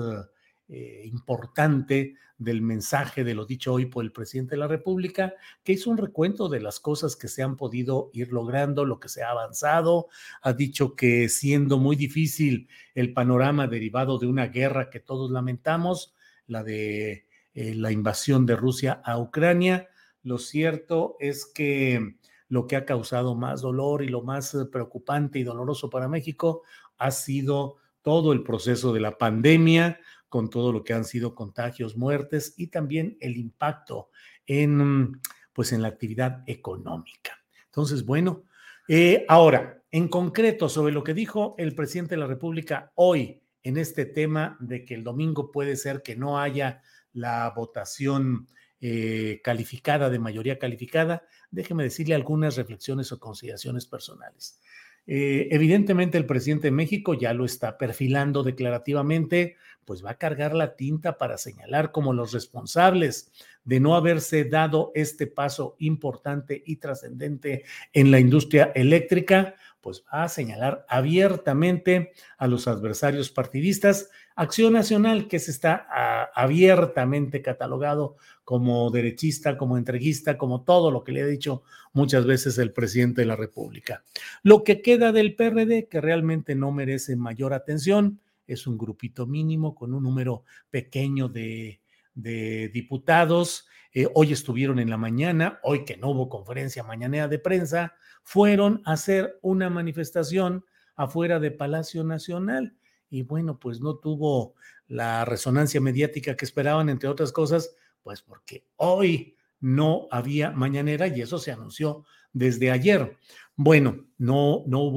eh, 0.69 1.03
importante 1.05 2.15
del 2.39 2.63
mensaje 2.63 3.23
de 3.23 3.35
lo 3.35 3.45
dicho 3.47 3.73
hoy 3.73 3.87
por 3.87 4.05
el 4.05 4.13
presidente 4.13 4.53
de 4.53 4.61
la 4.61 4.67
República, 4.67 5.35
que 5.63 5.73
hizo 5.73 5.91
un 5.91 5.99
recuento 5.99 6.49
de 6.49 6.61
las 6.61 6.81
cosas 6.81 7.17
que 7.17 7.29
se 7.29 7.43
han 7.43 7.57
podido 7.57 8.11
ir 8.13 8.33
logrando, 8.33 8.85
lo 8.85 8.99
que 8.99 9.09
se 9.09 9.23
ha 9.23 9.31
avanzado. 9.31 10.09
Ha 10.43 10.53
dicho 10.53 10.97
que 10.97 11.29
siendo 11.29 11.79
muy 11.79 11.97
difícil 11.97 12.69
el 12.95 13.13
panorama 13.13 13.67
derivado 13.67 14.19
de 14.19 14.27
una 14.27 14.47
guerra 14.47 14.91
que 14.91 15.01
todos 15.01 15.31
lamentamos, 15.31 16.15
la 16.47 16.65
de 16.65 17.27
eh, 17.55 17.75
la 17.75 17.93
invasión 17.93 18.47
de 18.47 18.57
Rusia 18.57 19.01
a 19.05 19.19
Ucrania, 19.19 19.89
lo 20.23 20.39
cierto 20.39 21.17
es 21.21 21.47
que 21.47 22.17
lo 22.49 22.67
que 22.67 22.77
ha 22.77 22.85
causado 22.85 23.35
más 23.35 23.63
dolor 23.63 24.03
y 24.03 24.09
lo 24.09 24.23
más 24.23 24.57
preocupante 24.71 25.39
y 25.39 25.45
doloroso 25.45 25.91
para 25.91 26.09
México 26.09 26.63
ha 26.99 27.11
sido 27.11 27.77
todo 28.03 28.33
el 28.33 28.43
proceso 28.43 28.93
de 28.93 29.01
la 29.01 29.17
pandemia, 29.19 29.99
con 30.29 30.51
todo 30.51 30.73
lo 30.73 30.85
que 30.85 30.93
han 30.93 31.05
sido 31.05 31.35
contagios, 31.35 31.97
muertes 31.97 32.55
y 32.57 32.67
también 32.67 33.17
el 33.21 33.37
impacto 33.37 34.11
en, 34.47 35.21
pues, 35.53 35.73
en 35.73 35.83
la 35.83 35.89
actividad 35.89 36.43
económica. 36.47 37.39
Entonces, 37.67 38.05
bueno, 38.05 38.45
eh, 38.89 39.25
ahora, 39.29 39.83
en 39.91 40.09
concreto, 40.09 40.69
sobre 40.69 40.93
lo 40.93 41.05
que 41.05 41.15
dijo 41.15 41.55
el 41.57 41.75
presidente 41.75 42.17
de 42.17 42.21
la 42.21 42.27
República 42.27 42.93
hoy 42.97 43.41
en 43.63 43.79
este 43.79 44.05
tema 44.05 44.57
de 44.61 44.85
que 44.85 44.95
el 44.95 45.05
domingo 45.05 45.51
puede 45.51 45.77
ser 45.77 46.03
que 46.03 46.17
no 46.17 46.39
haya 46.39 46.83
la 47.13 47.53
votación 47.57 48.47
eh, 48.81 49.41
calificada, 49.43 50.11
de 50.11 50.19
mayoría 50.19 50.59
calificada, 50.59 51.23
déjeme 51.51 51.85
decirle 51.85 52.15
algunas 52.15 52.57
reflexiones 52.57 53.11
o 53.13 53.19
consideraciones 53.19 53.87
personales. 53.87 54.61
Eh, 55.07 55.49
evidentemente 55.51 56.17
el 56.17 56.27
presidente 56.27 56.69
de 56.69 56.73
México 56.73 57.15
ya 57.15 57.35
lo 57.35 57.45
está 57.45 57.77
perfilando 57.77 58.43
declarativamente, 58.43 59.57
pues 59.85 60.05
va 60.05 60.13
a 60.13 60.19
cargar 60.19 60.55
la 60.55 60.77
tinta 60.77 61.19
para 61.19 61.37
señalar 61.37 61.93
como 61.93 62.13
los 62.13 62.33
responsables 62.33 63.31
de 63.65 63.81
no 63.81 63.97
haberse 63.97 64.45
dado 64.45 64.93
este 64.95 65.27
paso 65.27 65.77
importante 65.79 66.63
y 66.65 66.77
trascendente 66.77 67.65
en 67.93 68.11
la 68.11 68.19
industria 68.19 68.73
eléctrica, 68.75 69.55
pues 69.81 70.03
va 70.13 70.25
a 70.25 70.29
señalar 70.29 70.87
abiertamente 70.89 72.13
a 72.39 72.47
los 72.47 72.67
adversarios 72.67 73.31
partidistas, 73.31 74.09
Acción 74.37 74.73
Nacional, 74.73 75.29
que 75.29 75.38
se 75.38 75.53
está 75.53 75.87
ah, 75.88 76.31
abiertamente 76.35 77.41
catalogado 77.41 78.17
como 78.43 78.91
derechista, 78.91 79.57
como 79.57 79.79
entreguista, 79.79 80.37
como 80.37 80.64
todo 80.64 80.91
lo 80.91 81.05
que 81.05 81.12
le 81.12 81.23
ha 81.23 81.26
dicho 81.26 81.62
muchas 81.93 82.26
veces 82.26 82.59
el 82.59 82.73
presidente 82.73 83.21
de 83.21 83.26
la 83.29 83.37
República. 83.37 84.03
Lo 84.43 84.64
que 84.64 84.83
queda 84.83 85.12
del 85.12 85.37
PRD, 85.37 85.88
que 85.88 86.00
realmente 86.00 86.55
no 86.57 86.73
merece 86.73 87.14
mayor 87.14 87.55
atención, 87.55 88.21
es 88.47 88.67
un 88.67 88.76
grupito 88.76 89.26
mínimo 89.26 89.75
con 89.75 89.95
un 89.95 90.03
número 90.03 90.45
pequeño 90.71 91.29
de, 91.29 91.81
diputados. 92.14 93.69
Eh, 93.93 94.09
hoy 94.14 94.33
estuvieron 94.33 94.81
en 94.81 94.91
la 94.91 94.97
mañana, 94.97 95.61
hoy 95.62 95.85
que 95.85 95.97
no 95.97 96.11
hubo 96.11 96.29
conferencia 96.29 96.83
mañanera 96.83 97.29
de 97.29 97.38
prensa, 97.38 97.95
fueron 98.25 98.83
a 98.85 98.93
hacer 98.93 99.38
una 99.43 99.71
manifestación 99.71 100.64
afuera 100.97 101.38
de 101.38 101.53
Palacio 101.53 102.03
Nacional 102.05 102.76
y 103.14 103.23
bueno, 103.23 103.61
pues 103.61 103.80
no 103.80 103.99
tuvo 103.99 104.56
la 104.88 105.25
resonancia 105.25 105.80
mediática 105.80 106.37
que 106.37 106.44
esperaban, 106.44 106.88
entre 106.88 107.09
otras 107.09 107.30
cosas, 107.30 107.76
pues 108.02 108.23
porque 108.23 108.66
hoy 108.75 109.37
no 109.61 110.09
había 110.11 110.50
mañanera 110.50 111.06
y 111.06 111.21
eso 111.21 111.38
se 111.38 111.52
anunció 111.52 112.04
desde 112.33 112.73
ayer. 112.73 113.16
Bueno, 113.54 114.09
no, 114.18 114.64
no 114.66 114.90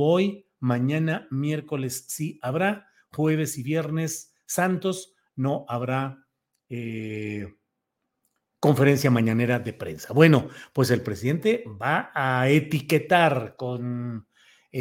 mañana 0.60 1.28
miércoles 1.30 2.06
sí 2.08 2.40
habrá, 2.42 2.88
jueves 3.12 3.56
y 3.60 3.62
viernes 3.62 4.34
santos 4.48 5.14
no 5.36 5.66
habrá 5.70 6.26
eh, 6.70 7.56
conferencia 8.60 9.12
mañanera 9.12 9.60
de 9.60 9.74
prensa. 9.74 10.12
Bueno, 10.12 10.50
pues 10.74 10.90
el 10.90 11.04
presidente 11.04 11.66
va 11.80 12.10
a 12.16 12.50
etiquetar 12.50 13.56
con 13.56 14.27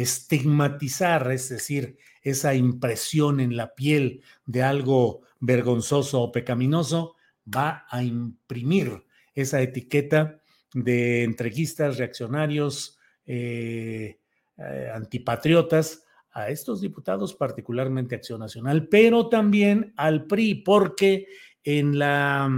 estigmatizar, 0.01 1.31
es 1.31 1.49
decir, 1.49 1.97
esa 2.21 2.53
impresión 2.53 3.39
en 3.39 3.57
la 3.57 3.73
piel 3.73 4.21
de 4.45 4.63
algo 4.63 5.21
vergonzoso 5.39 6.21
o 6.21 6.31
pecaminoso, 6.31 7.15
va 7.45 7.85
a 7.89 8.03
imprimir 8.03 9.03
esa 9.33 9.61
etiqueta 9.61 10.41
de 10.73 11.23
entreguistas, 11.23 11.97
reaccionarios, 11.97 12.99
eh, 13.25 14.19
eh, 14.57 14.91
antipatriotas 14.93 16.03
a 16.31 16.49
estos 16.49 16.81
diputados, 16.81 17.33
particularmente 17.33 18.15
Acción 18.15 18.39
Nacional, 18.39 18.87
pero 18.89 19.29
también 19.29 19.93
al 19.97 20.25
PRI, 20.25 20.55
porque 20.55 21.27
en, 21.63 21.99
la, 21.99 22.49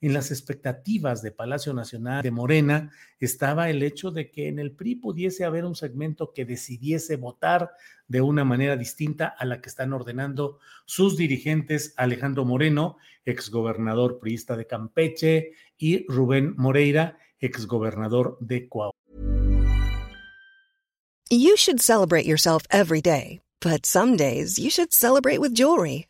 en 0.00 0.12
las 0.12 0.30
expectativas 0.30 1.22
de 1.22 1.32
Palacio 1.32 1.72
Nacional 1.72 2.22
de 2.22 2.30
Morena 2.30 2.92
estaba 3.18 3.70
el 3.70 3.82
hecho 3.82 4.10
de 4.10 4.30
que 4.30 4.48
en 4.48 4.58
el 4.58 4.72
PRI 4.72 4.96
pudiese 4.96 5.44
haber 5.44 5.64
un 5.64 5.74
segmento 5.74 6.32
que 6.32 6.44
decidiese 6.44 7.16
votar 7.16 7.70
de 8.06 8.20
una 8.20 8.44
manera 8.44 8.76
distinta 8.76 9.26
a 9.26 9.44
la 9.44 9.60
que 9.60 9.68
están 9.68 9.92
ordenando 9.92 10.58
sus 10.84 11.16
dirigentes 11.16 11.94
Alejandro 11.96 12.44
Moreno, 12.44 12.96
exgobernador 13.24 14.18
priista 14.18 14.56
de 14.56 14.66
Campeche, 14.66 15.52
y 15.78 16.04
Rubén 16.08 16.54
Moreira, 16.56 17.16
exgobernador 17.38 18.36
de 18.40 18.68
Coahuila. 18.68 18.92
You 21.30 21.56
should 21.56 21.80
celebrate 21.80 22.26
yourself 22.26 22.64
every 22.70 23.00
day, 23.00 23.40
but 23.60 23.86
some 23.86 24.16
days 24.16 24.58
you 24.58 24.68
should 24.68 24.92
celebrate 24.92 25.38
with 25.38 25.54
jewelry. 25.54 26.09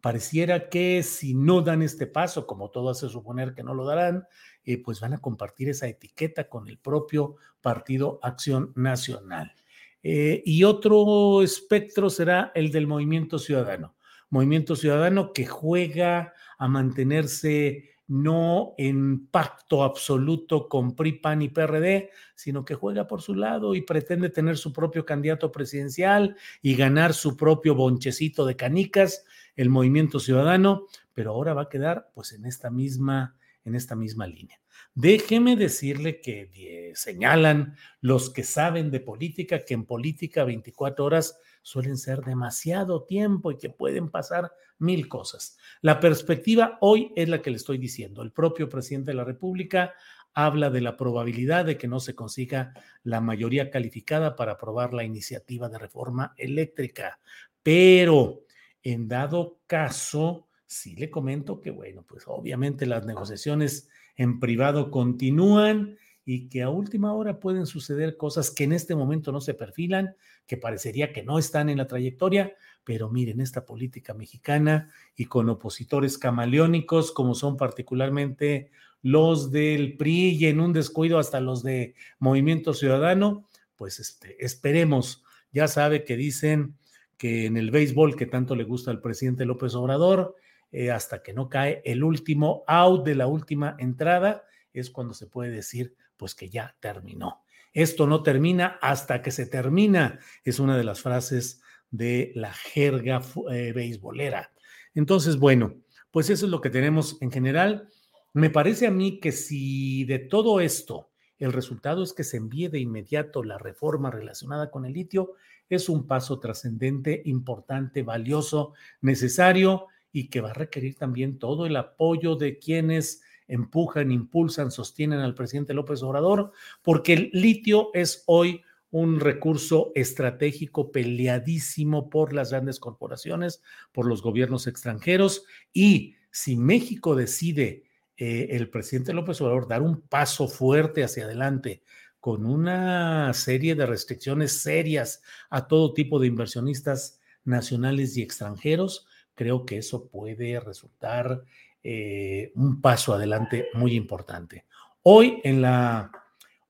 pareciera 0.00 0.68
que 0.68 1.02
si 1.02 1.34
no 1.34 1.60
dan 1.62 1.82
este 1.82 2.06
paso, 2.06 2.46
como 2.46 2.70
todo 2.70 2.90
hace 2.90 3.08
suponer 3.08 3.54
que 3.54 3.62
no 3.62 3.74
lo 3.74 3.84
darán, 3.84 4.26
eh, 4.64 4.82
pues 4.82 5.00
van 5.00 5.14
a 5.14 5.20
compartir 5.20 5.68
esa 5.68 5.88
etiqueta 5.88 6.48
con 6.48 6.68
el 6.68 6.78
propio 6.78 7.36
Partido 7.60 8.18
Acción 8.22 8.72
Nacional. 8.76 9.54
Eh, 10.02 10.42
y 10.44 10.64
otro 10.64 11.42
espectro 11.42 12.10
será 12.10 12.52
el 12.54 12.70
del 12.70 12.86
Movimiento 12.86 13.38
Ciudadano. 13.38 13.96
Movimiento 14.30 14.76
Ciudadano 14.76 15.32
que 15.32 15.46
juega 15.46 16.34
a 16.58 16.68
mantenerse 16.68 17.90
no 18.08 18.74
en 18.78 19.26
pacto 19.26 19.84
absoluto 19.84 20.66
con 20.68 20.96
PRI, 20.96 21.12
PAN 21.12 21.42
y 21.42 21.48
PRD, 21.50 22.10
sino 22.34 22.64
que 22.64 22.74
juega 22.74 23.06
por 23.06 23.20
su 23.20 23.34
lado 23.34 23.74
y 23.74 23.82
pretende 23.82 24.30
tener 24.30 24.56
su 24.56 24.72
propio 24.72 25.04
candidato 25.04 25.52
presidencial 25.52 26.34
y 26.62 26.74
ganar 26.74 27.12
su 27.12 27.36
propio 27.36 27.74
bonchecito 27.74 28.46
de 28.46 28.56
canicas 28.56 29.24
el 29.58 29.70
movimiento 29.70 30.20
ciudadano, 30.20 30.86
pero 31.12 31.32
ahora 31.32 31.52
va 31.52 31.62
a 31.62 31.68
quedar 31.68 32.10
pues 32.14 32.32
en 32.32 32.46
esta 32.46 32.70
misma, 32.70 33.36
en 33.64 33.74
esta 33.74 33.96
misma 33.96 34.26
línea. 34.26 34.60
Déjeme 34.94 35.56
decirle 35.56 36.20
que 36.20 36.92
señalan 36.94 37.74
los 38.00 38.30
que 38.30 38.44
saben 38.44 38.92
de 38.92 39.00
política 39.00 39.64
que 39.64 39.74
en 39.74 39.84
política 39.84 40.44
24 40.44 41.04
horas 41.04 41.38
suelen 41.62 41.98
ser 41.98 42.20
demasiado 42.20 43.04
tiempo 43.04 43.50
y 43.50 43.58
que 43.58 43.68
pueden 43.68 44.10
pasar 44.10 44.52
mil 44.78 45.08
cosas. 45.08 45.58
La 45.82 45.98
perspectiva 45.98 46.78
hoy 46.80 47.12
es 47.16 47.28
la 47.28 47.42
que 47.42 47.50
le 47.50 47.56
estoy 47.56 47.78
diciendo. 47.78 48.22
El 48.22 48.30
propio 48.30 48.68
presidente 48.68 49.10
de 49.10 49.16
la 49.16 49.24
República 49.24 49.92
habla 50.34 50.70
de 50.70 50.82
la 50.82 50.96
probabilidad 50.96 51.64
de 51.64 51.76
que 51.76 51.88
no 51.88 51.98
se 51.98 52.14
consiga 52.14 52.72
la 53.02 53.20
mayoría 53.20 53.70
calificada 53.70 54.36
para 54.36 54.52
aprobar 54.52 54.94
la 54.94 55.02
iniciativa 55.02 55.68
de 55.68 55.78
reforma 55.78 56.32
eléctrica, 56.36 57.18
pero 57.60 58.44
en 58.92 59.08
dado 59.08 59.60
caso, 59.66 60.46
sí 60.66 60.94
le 60.96 61.10
comento 61.10 61.60
que, 61.60 61.70
bueno, 61.70 62.04
pues 62.06 62.24
obviamente 62.26 62.86
las 62.86 63.04
negociaciones 63.04 63.88
en 64.16 64.40
privado 64.40 64.90
continúan 64.90 65.96
y 66.24 66.48
que 66.48 66.62
a 66.62 66.70
última 66.70 67.12
hora 67.12 67.40
pueden 67.40 67.66
suceder 67.66 68.16
cosas 68.16 68.50
que 68.50 68.64
en 68.64 68.72
este 68.72 68.94
momento 68.94 69.32
no 69.32 69.40
se 69.40 69.54
perfilan, 69.54 70.14
que 70.46 70.56
parecería 70.56 71.12
que 71.12 71.22
no 71.22 71.38
están 71.38 71.68
en 71.68 71.78
la 71.78 71.86
trayectoria, 71.86 72.54
pero 72.84 73.10
miren, 73.10 73.40
esta 73.40 73.66
política 73.66 74.14
mexicana 74.14 74.90
y 75.16 75.26
con 75.26 75.48
opositores 75.50 76.16
camaleónicos 76.16 77.12
como 77.12 77.34
son 77.34 77.56
particularmente 77.58 78.70
los 79.02 79.50
del 79.50 79.96
PRI 79.96 80.36
y 80.36 80.46
en 80.46 80.60
un 80.60 80.72
descuido 80.72 81.18
hasta 81.18 81.40
los 81.40 81.62
de 81.62 81.94
Movimiento 82.18 82.74
Ciudadano, 82.74 83.46
pues 83.76 84.00
este, 84.00 84.42
esperemos, 84.42 85.22
ya 85.52 85.68
sabe 85.68 86.04
que 86.04 86.16
dicen 86.16 86.77
que 87.18 87.46
en 87.46 87.56
el 87.56 87.70
béisbol 87.70 88.16
que 88.16 88.26
tanto 88.26 88.54
le 88.54 88.64
gusta 88.64 88.90
al 88.90 89.02
presidente 89.02 89.44
López 89.44 89.74
Obrador, 89.74 90.36
eh, 90.70 90.90
hasta 90.90 91.22
que 91.22 91.34
no 91.34 91.48
cae 91.48 91.82
el 91.84 92.04
último 92.04 92.62
out 92.66 93.04
de 93.04 93.16
la 93.16 93.26
última 93.26 93.76
entrada, 93.78 94.44
es 94.72 94.90
cuando 94.90 95.12
se 95.12 95.26
puede 95.26 95.50
decir 95.50 95.94
pues 96.16 96.34
que 96.34 96.48
ya 96.48 96.76
terminó. 96.80 97.42
Esto 97.72 98.06
no 98.06 98.22
termina 98.22 98.78
hasta 98.80 99.20
que 99.20 99.30
se 99.30 99.46
termina, 99.46 100.18
es 100.44 100.58
una 100.58 100.76
de 100.76 100.84
las 100.84 101.00
frases 101.00 101.60
de 101.90 102.32
la 102.34 102.52
jerga 102.52 103.22
eh, 103.50 103.72
beisbolera. 103.72 104.52
Entonces, 104.94 105.36
bueno, 105.36 105.74
pues 106.10 106.30
eso 106.30 106.46
es 106.46 106.50
lo 106.50 106.60
que 106.60 106.70
tenemos 106.70 107.20
en 107.20 107.30
general. 107.30 107.88
Me 108.32 108.50
parece 108.50 108.86
a 108.86 108.90
mí 108.90 109.20
que 109.20 109.32
si 109.32 110.04
de 110.04 110.18
todo 110.18 110.60
esto 110.60 111.07
el 111.38 111.52
resultado 111.52 112.02
es 112.02 112.12
que 112.12 112.24
se 112.24 112.36
envíe 112.36 112.68
de 112.68 112.80
inmediato 112.80 113.42
la 113.42 113.58
reforma 113.58 114.10
relacionada 114.10 114.70
con 114.70 114.84
el 114.84 114.92
litio, 114.92 115.34
es 115.68 115.88
un 115.88 116.06
paso 116.06 116.40
trascendente, 116.40 117.22
importante, 117.26 118.02
valioso, 118.02 118.74
necesario 119.00 119.86
y 120.12 120.28
que 120.28 120.40
va 120.40 120.50
a 120.50 120.54
requerir 120.54 120.96
también 120.96 121.38
todo 121.38 121.66
el 121.66 121.76
apoyo 121.76 122.36
de 122.36 122.58
quienes 122.58 123.22
empujan, 123.46 124.10
impulsan, 124.10 124.70
sostienen 124.70 125.20
al 125.20 125.34
presidente 125.34 125.74
López 125.74 126.02
Obrador, 126.02 126.52
porque 126.82 127.14
el 127.14 127.30
litio 127.32 127.90
es 127.94 128.24
hoy 128.26 128.62
un 128.90 129.20
recurso 129.20 129.92
estratégico 129.94 130.90
peleadísimo 130.90 132.08
por 132.08 132.32
las 132.32 132.50
grandes 132.50 132.80
corporaciones, 132.80 133.62
por 133.92 134.06
los 134.06 134.22
gobiernos 134.22 134.66
extranjeros 134.66 135.44
y 135.72 136.14
si 136.30 136.56
México 136.56 137.14
decide, 137.14 137.84
eh, 138.18 138.48
el 138.56 138.68
presidente 138.68 139.12
López 139.12 139.40
Obrador, 139.40 139.68
dar 139.68 139.80
un 139.80 140.00
paso 140.00 140.48
fuerte 140.48 141.04
hacia 141.04 141.24
adelante 141.24 141.82
con 142.18 142.46
una 142.46 143.32
serie 143.32 143.76
de 143.76 143.86
restricciones 143.86 144.60
serias 144.60 145.22
a 145.50 145.68
todo 145.68 145.94
tipo 145.94 146.18
de 146.18 146.26
inversionistas 146.26 147.20
nacionales 147.44 148.16
y 148.16 148.22
extranjeros, 148.22 149.06
creo 149.34 149.64
que 149.64 149.78
eso 149.78 150.08
puede 150.08 150.58
resultar 150.58 151.44
eh, 151.84 152.50
un 152.56 152.80
paso 152.80 153.14
adelante 153.14 153.68
muy 153.74 153.94
importante. 153.94 154.66
Hoy 155.02 155.40
en 155.44 155.62
la, 155.62 156.10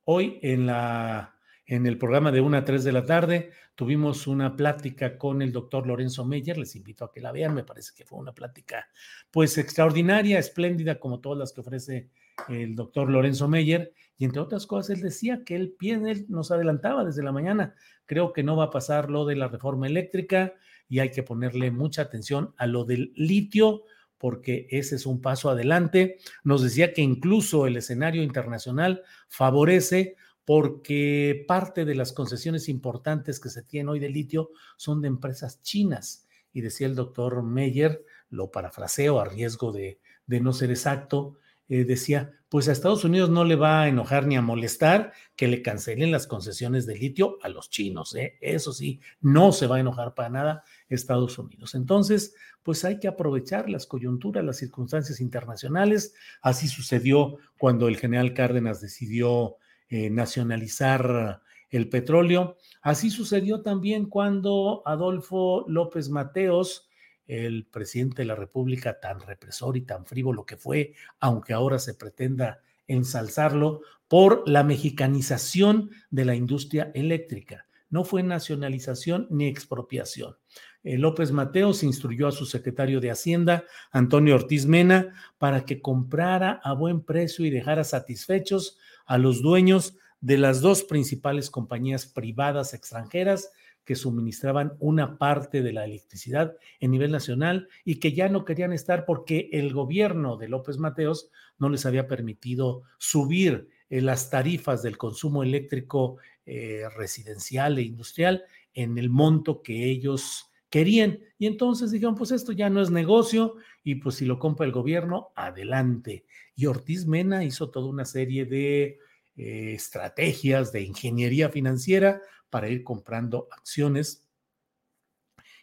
hoy 0.04 0.38
en 0.42 0.66
la, 0.66 1.34
en 1.64 1.86
el 1.86 1.96
programa 1.96 2.30
de 2.30 2.42
1 2.42 2.58
a 2.58 2.64
3 2.64 2.84
de 2.84 2.92
la 2.92 3.06
tarde 3.06 3.50
tuvimos 3.78 4.26
una 4.26 4.56
plática 4.56 5.16
con 5.16 5.40
el 5.40 5.52
doctor 5.52 5.86
Lorenzo 5.86 6.24
Meyer, 6.24 6.58
les 6.58 6.74
invito 6.74 7.04
a 7.04 7.12
que 7.12 7.20
la 7.20 7.30
vean, 7.30 7.54
me 7.54 7.62
parece 7.62 7.92
que 7.96 8.04
fue 8.04 8.18
una 8.18 8.32
plática 8.32 8.88
pues 9.30 9.56
extraordinaria, 9.56 10.40
espléndida 10.40 10.98
como 10.98 11.20
todas 11.20 11.38
las 11.38 11.52
que 11.52 11.60
ofrece 11.60 12.10
el 12.48 12.74
doctor 12.74 13.08
Lorenzo 13.08 13.46
Meyer, 13.46 13.92
y 14.16 14.24
entre 14.24 14.42
otras 14.42 14.66
cosas 14.66 14.96
él 14.96 15.02
decía 15.02 15.44
que 15.44 15.54
él, 15.54 15.76
él 15.80 16.26
nos 16.28 16.50
adelantaba 16.50 17.04
desde 17.04 17.22
la 17.22 17.30
mañana, 17.30 17.76
creo 18.04 18.32
que 18.32 18.42
no 18.42 18.56
va 18.56 18.64
a 18.64 18.70
pasar 18.72 19.12
lo 19.12 19.24
de 19.24 19.36
la 19.36 19.46
reforma 19.46 19.86
eléctrica 19.86 20.54
y 20.88 20.98
hay 20.98 21.12
que 21.12 21.22
ponerle 21.22 21.70
mucha 21.70 22.02
atención 22.02 22.54
a 22.56 22.66
lo 22.66 22.84
del 22.84 23.12
litio, 23.14 23.84
porque 24.18 24.66
ese 24.70 24.96
es 24.96 25.06
un 25.06 25.20
paso 25.20 25.50
adelante. 25.50 26.18
Nos 26.42 26.64
decía 26.64 26.92
que 26.92 27.02
incluso 27.02 27.68
el 27.68 27.76
escenario 27.76 28.24
internacional 28.24 29.04
favorece 29.28 30.16
porque 30.48 31.44
parte 31.46 31.84
de 31.84 31.94
las 31.94 32.14
concesiones 32.14 32.70
importantes 32.70 33.38
que 33.38 33.50
se 33.50 33.62
tienen 33.62 33.90
hoy 33.90 33.98
de 34.00 34.08
litio 34.08 34.48
son 34.78 35.02
de 35.02 35.08
empresas 35.08 35.60
chinas. 35.60 36.26
Y 36.54 36.62
decía 36.62 36.86
el 36.86 36.94
doctor 36.94 37.42
Meyer, 37.42 38.02
lo 38.30 38.50
parafraseo 38.50 39.20
a 39.20 39.26
riesgo 39.26 39.72
de, 39.72 40.00
no 40.26 40.54
ser 40.54 40.70
exacto, 40.70 41.34
eh, 41.68 41.84
decía, 41.84 42.32
pues 42.48 42.66
a 42.66 42.72
Estados 42.72 43.04
Unidos 43.04 43.28
no 43.28 43.44
le 43.44 43.56
va 43.56 43.82
a 43.82 43.88
enojar 43.88 44.26
ni 44.26 44.38
a 44.38 44.40
molestar 44.40 45.12
que 45.36 45.48
le 45.48 45.60
cancelen 45.60 46.10
las 46.10 46.26
concesiones 46.26 46.86
de 46.86 46.96
litio 46.96 47.36
a 47.42 47.50
los 47.50 47.68
chinos. 47.68 48.14
¿eh? 48.14 48.38
Eso 48.40 48.72
sí, 48.72 49.02
no 49.20 49.52
se 49.52 49.66
va 49.66 49.76
a 49.76 49.80
enojar 49.80 50.14
para 50.14 50.30
nada 50.30 50.64
Estados 50.88 51.38
Unidos. 51.38 51.74
Entonces, 51.74 52.34
pues 52.62 52.86
hay 52.86 52.98
que 53.00 53.08
aprovechar 53.08 53.68
las 53.68 53.84
coyunturas, 53.84 54.42
las 54.42 54.56
circunstancias 54.56 55.20
internacionales. 55.20 56.14
Así 56.40 56.68
sucedió 56.68 57.36
cuando 57.58 57.86
el 57.86 57.98
general 57.98 58.32
Cárdenas 58.32 58.80
decidió 58.80 59.58
eh, 59.90 60.10
nacionalizar 60.10 61.42
el 61.70 61.88
petróleo. 61.88 62.56
Así 62.82 63.10
sucedió 63.10 63.62
también 63.62 64.06
cuando 64.06 64.82
Adolfo 64.86 65.64
López 65.68 66.08
Mateos, 66.08 66.88
el 67.26 67.66
presidente 67.66 68.22
de 68.22 68.26
la 68.26 68.34
República 68.34 69.00
tan 69.00 69.20
represor 69.20 69.76
y 69.76 69.82
tan 69.82 70.06
frívolo 70.06 70.46
que 70.46 70.56
fue, 70.56 70.94
aunque 71.20 71.52
ahora 71.52 71.78
se 71.78 71.94
pretenda 71.94 72.60
ensalzarlo, 72.86 73.82
por 74.08 74.48
la 74.48 74.64
mexicanización 74.64 75.90
de 76.10 76.24
la 76.24 76.34
industria 76.34 76.90
eléctrica. 76.94 77.66
No 77.90 78.04
fue 78.04 78.22
nacionalización 78.22 79.26
ni 79.30 79.46
expropiación. 79.46 80.36
Eh, 80.84 80.98
López 80.98 81.32
Mateos 81.32 81.82
instruyó 81.82 82.28
a 82.28 82.32
su 82.32 82.46
secretario 82.46 83.00
de 83.00 83.10
Hacienda, 83.10 83.64
Antonio 83.90 84.34
Ortiz 84.34 84.66
Mena, 84.66 85.14
para 85.38 85.64
que 85.64 85.80
comprara 85.80 86.60
a 86.62 86.72
buen 86.74 87.02
precio 87.02 87.44
y 87.44 87.50
dejara 87.50 87.84
satisfechos 87.84 88.78
a 89.06 89.18
los 89.18 89.42
dueños 89.42 89.96
de 90.20 90.38
las 90.38 90.60
dos 90.60 90.84
principales 90.84 91.50
compañías 91.50 92.06
privadas 92.06 92.74
extranjeras 92.74 93.50
que 93.84 93.94
suministraban 93.94 94.74
una 94.80 95.16
parte 95.16 95.62
de 95.62 95.72
la 95.72 95.84
electricidad 95.84 96.54
en 96.78 96.90
nivel 96.90 97.10
nacional 97.10 97.68
y 97.84 98.00
que 98.00 98.12
ya 98.12 98.28
no 98.28 98.44
querían 98.44 98.74
estar 98.74 99.06
porque 99.06 99.48
el 99.52 99.72
gobierno 99.72 100.36
de 100.36 100.48
López 100.48 100.76
Mateos 100.76 101.30
no 101.58 101.70
les 101.70 101.86
había 101.86 102.06
permitido 102.06 102.82
subir 102.98 103.70
eh, 103.88 104.02
las 104.02 104.28
tarifas 104.28 104.82
del 104.82 104.98
consumo 104.98 105.42
eléctrico 105.42 106.18
eh, 106.44 106.82
residencial 106.96 107.78
e 107.78 107.82
industrial 107.82 108.44
en 108.74 108.98
el 108.98 109.08
monto 109.08 109.62
que 109.62 109.86
ellos 109.86 110.47
querían. 110.70 111.20
Y 111.38 111.46
entonces 111.46 111.90
dijeron, 111.90 112.14
pues 112.14 112.30
esto 112.30 112.52
ya 112.52 112.70
no 112.70 112.80
es 112.80 112.90
negocio 112.90 113.56
y 113.82 113.96
pues 113.96 114.16
si 114.16 114.26
lo 114.26 114.38
compra 114.38 114.66
el 114.66 114.72
gobierno, 114.72 115.30
adelante. 115.36 116.24
Y 116.54 116.66
Ortiz 116.66 117.06
Mena 117.06 117.44
hizo 117.44 117.70
toda 117.70 117.86
una 117.86 118.04
serie 118.04 118.44
de 118.44 118.98
eh, 119.36 119.72
estrategias 119.74 120.72
de 120.72 120.82
ingeniería 120.82 121.48
financiera 121.48 122.20
para 122.50 122.68
ir 122.68 122.82
comprando 122.82 123.48
acciones. 123.50 124.26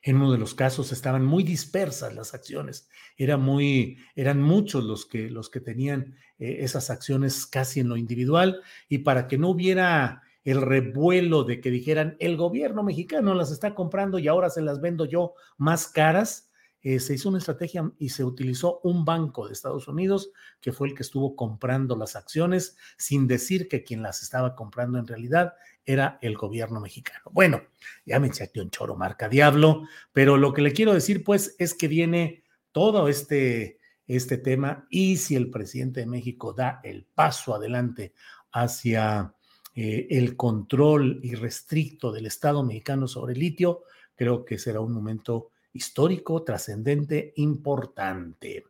En 0.02 0.18
uno 0.18 0.32
de 0.32 0.38
los 0.38 0.54
casos 0.54 0.92
estaban 0.92 1.26
muy 1.26 1.44
dispersas 1.44 2.14
las 2.14 2.34
acciones, 2.34 2.88
Era 3.18 3.38
muy, 3.38 3.98
eran 4.16 4.40
muchos 4.40 4.84
los 4.84 5.06
que, 5.06 5.32
los 5.32 5.50
que 5.50 5.60
tenían 5.60 6.16
eh, 6.38 6.58
esas 6.60 6.92
acciones 6.92 7.48
casi 7.48 7.80
en 7.80 7.90
lo 7.90 7.98
individual 7.98 8.62
y 8.88 9.00
para 9.00 9.28
que 9.28 9.38
no 9.40 9.50
hubiera 9.50 10.22
el 10.46 10.62
revuelo 10.62 11.44
de 11.44 11.60
que 11.60 11.72
dijeran 11.72 12.16
el 12.20 12.38
gobierno 12.38 12.84
mexicano 12.84 13.34
las 13.34 13.52
está 13.52 13.76
comprando 13.76 14.20
y 14.20 14.28
ahora 14.28 14.50
se 14.50 14.62
las 14.62 14.80
vendo 14.80 15.06
yo 15.06 15.34
más 15.58 15.88
caras, 15.88 16.50
eh, 16.82 17.00
se 17.00 17.16
hizo 17.16 17.30
una 17.30 17.40
estrategia 17.40 17.92
y 17.98 18.10
se 18.10 18.24
utilizó 18.24 18.80
un 18.84 19.06
banco 19.06 19.48
de 19.48 19.54
Estados 19.54 19.88
Unidos 19.88 20.30
que 20.62 20.72
fue 20.72 20.88
el 20.88 20.94
que 20.94 21.02
estuvo 21.02 21.36
comprando 21.36 21.98
las 21.98 22.16
acciones 22.16 22.78
sin 22.96 23.26
decir 23.26 23.68
que 23.68 23.84
quien 23.84 24.04
las 24.04 24.22
estaba 24.22 24.56
comprando 24.56 25.00
en 25.00 25.08
realidad 25.08 25.56
era 25.84 26.20
el 26.22 26.36
gobierno 26.36 26.80
mexicano. 26.80 27.24
Bueno, 27.32 27.64
ya 28.06 28.20
me 28.20 28.28
eché 28.28 28.52
un 28.58 28.70
choro 28.70 28.96
marca 28.96 29.28
diablo, 29.28 29.88
pero 30.14 30.38
lo 30.38 30.54
que 30.54 30.62
le 30.62 30.74
quiero 30.74 30.94
decir 30.94 31.24
pues 31.24 31.56
es 31.58 31.74
que 31.74 31.88
viene 31.88 32.44
todo 32.72 33.08
este, 33.08 33.80
este 34.06 34.38
tema 34.38 34.86
y 34.92 35.18
si 35.18 35.36
el 35.36 35.50
presidente 35.50 36.02
de 36.02 36.06
México 36.06 36.54
da 36.54 36.82
el 36.84 37.08
paso 37.16 37.56
adelante 37.56 38.14
hacia 38.52 39.34
eh, 39.76 40.08
el 40.10 40.36
control 40.38 41.20
irrestricto 41.24 42.12
del 42.12 42.26
Estado 42.26 42.64
mexicano 42.64 43.08
sobre 43.08 43.34
el 43.34 43.40
litio, 43.40 43.84
creo 44.16 44.46
que 44.46 44.58
será 44.58 44.80
un 44.80 44.94
momento 44.94 45.52
histórico, 45.74 46.44
trascendente, 46.44 47.34
importante. 47.36 48.64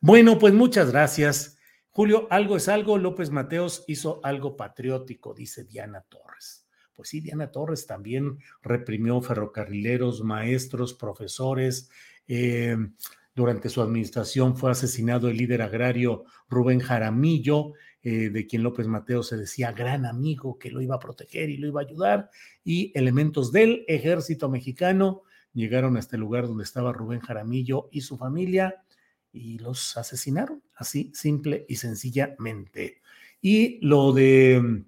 Bueno, 0.00 0.38
pues 0.38 0.54
muchas 0.54 0.92
gracias. 0.92 1.58
Julio, 1.90 2.28
algo 2.30 2.56
es 2.56 2.68
algo. 2.68 2.98
López 2.98 3.30
Mateos 3.30 3.84
hizo 3.88 4.20
algo 4.22 4.56
patriótico, 4.56 5.34
dice 5.34 5.64
Diana 5.64 6.04
Torres. 6.08 6.66
Pues 6.94 7.08
sí, 7.08 7.20
Diana 7.20 7.50
Torres 7.50 7.86
también 7.86 8.38
reprimió 8.62 9.20
ferrocarrileros, 9.20 10.22
maestros, 10.22 10.94
profesores. 10.94 11.90
Eh, 12.28 12.76
durante 13.34 13.68
su 13.68 13.82
administración 13.82 14.56
fue 14.56 14.70
asesinado 14.70 15.28
el 15.28 15.36
líder 15.36 15.62
agrario 15.62 16.24
Rubén 16.48 16.78
Jaramillo, 16.78 17.72
eh, 18.06 18.28
de 18.28 18.46
quien 18.46 18.62
López 18.62 18.86
Mateos 18.86 19.28
se 19.28 19.38
decía 19.38 19.72
gran 19.72 20.04
amigo, 20.04 20.58
que 20.58 20.70
lo 20.70 20.82
iba 20.82 20.94
a 20.94 20.98
proteger 20.98 21.48
y 21.48 21.56
lo 21.56 21.68
iba 21.68 21.80
a 21.80 21.84
ayudar. 21.84 22.30
Y 22.62 22.92
elementos 22.94 23.50
del 23.50 23.82
ejército 23.88 24.50
mexicano 24.50 25.22
llegaron 25.54 25.96
a 25.96 26.00
este 26.00 26.18
lugar 26.18 26.46
donde 26.46 26.64
estaba 26.64 26.92
Rubén 26.92 27.20
Jaramillo 27.20 27.88
y 27.90 28.02
su 28.02 28.18
familia 28.18 28.84
y 29.32 29.58
los 29.58 29.96
asesinaron, 29.96 30.62
así 30.76 31.12
simple 31.14 31.64
y 31.66 31.76
sencillamente. 31.76 33.00
Y 33.40 33.78
lo 33.80 34.12
de 34.12 34.84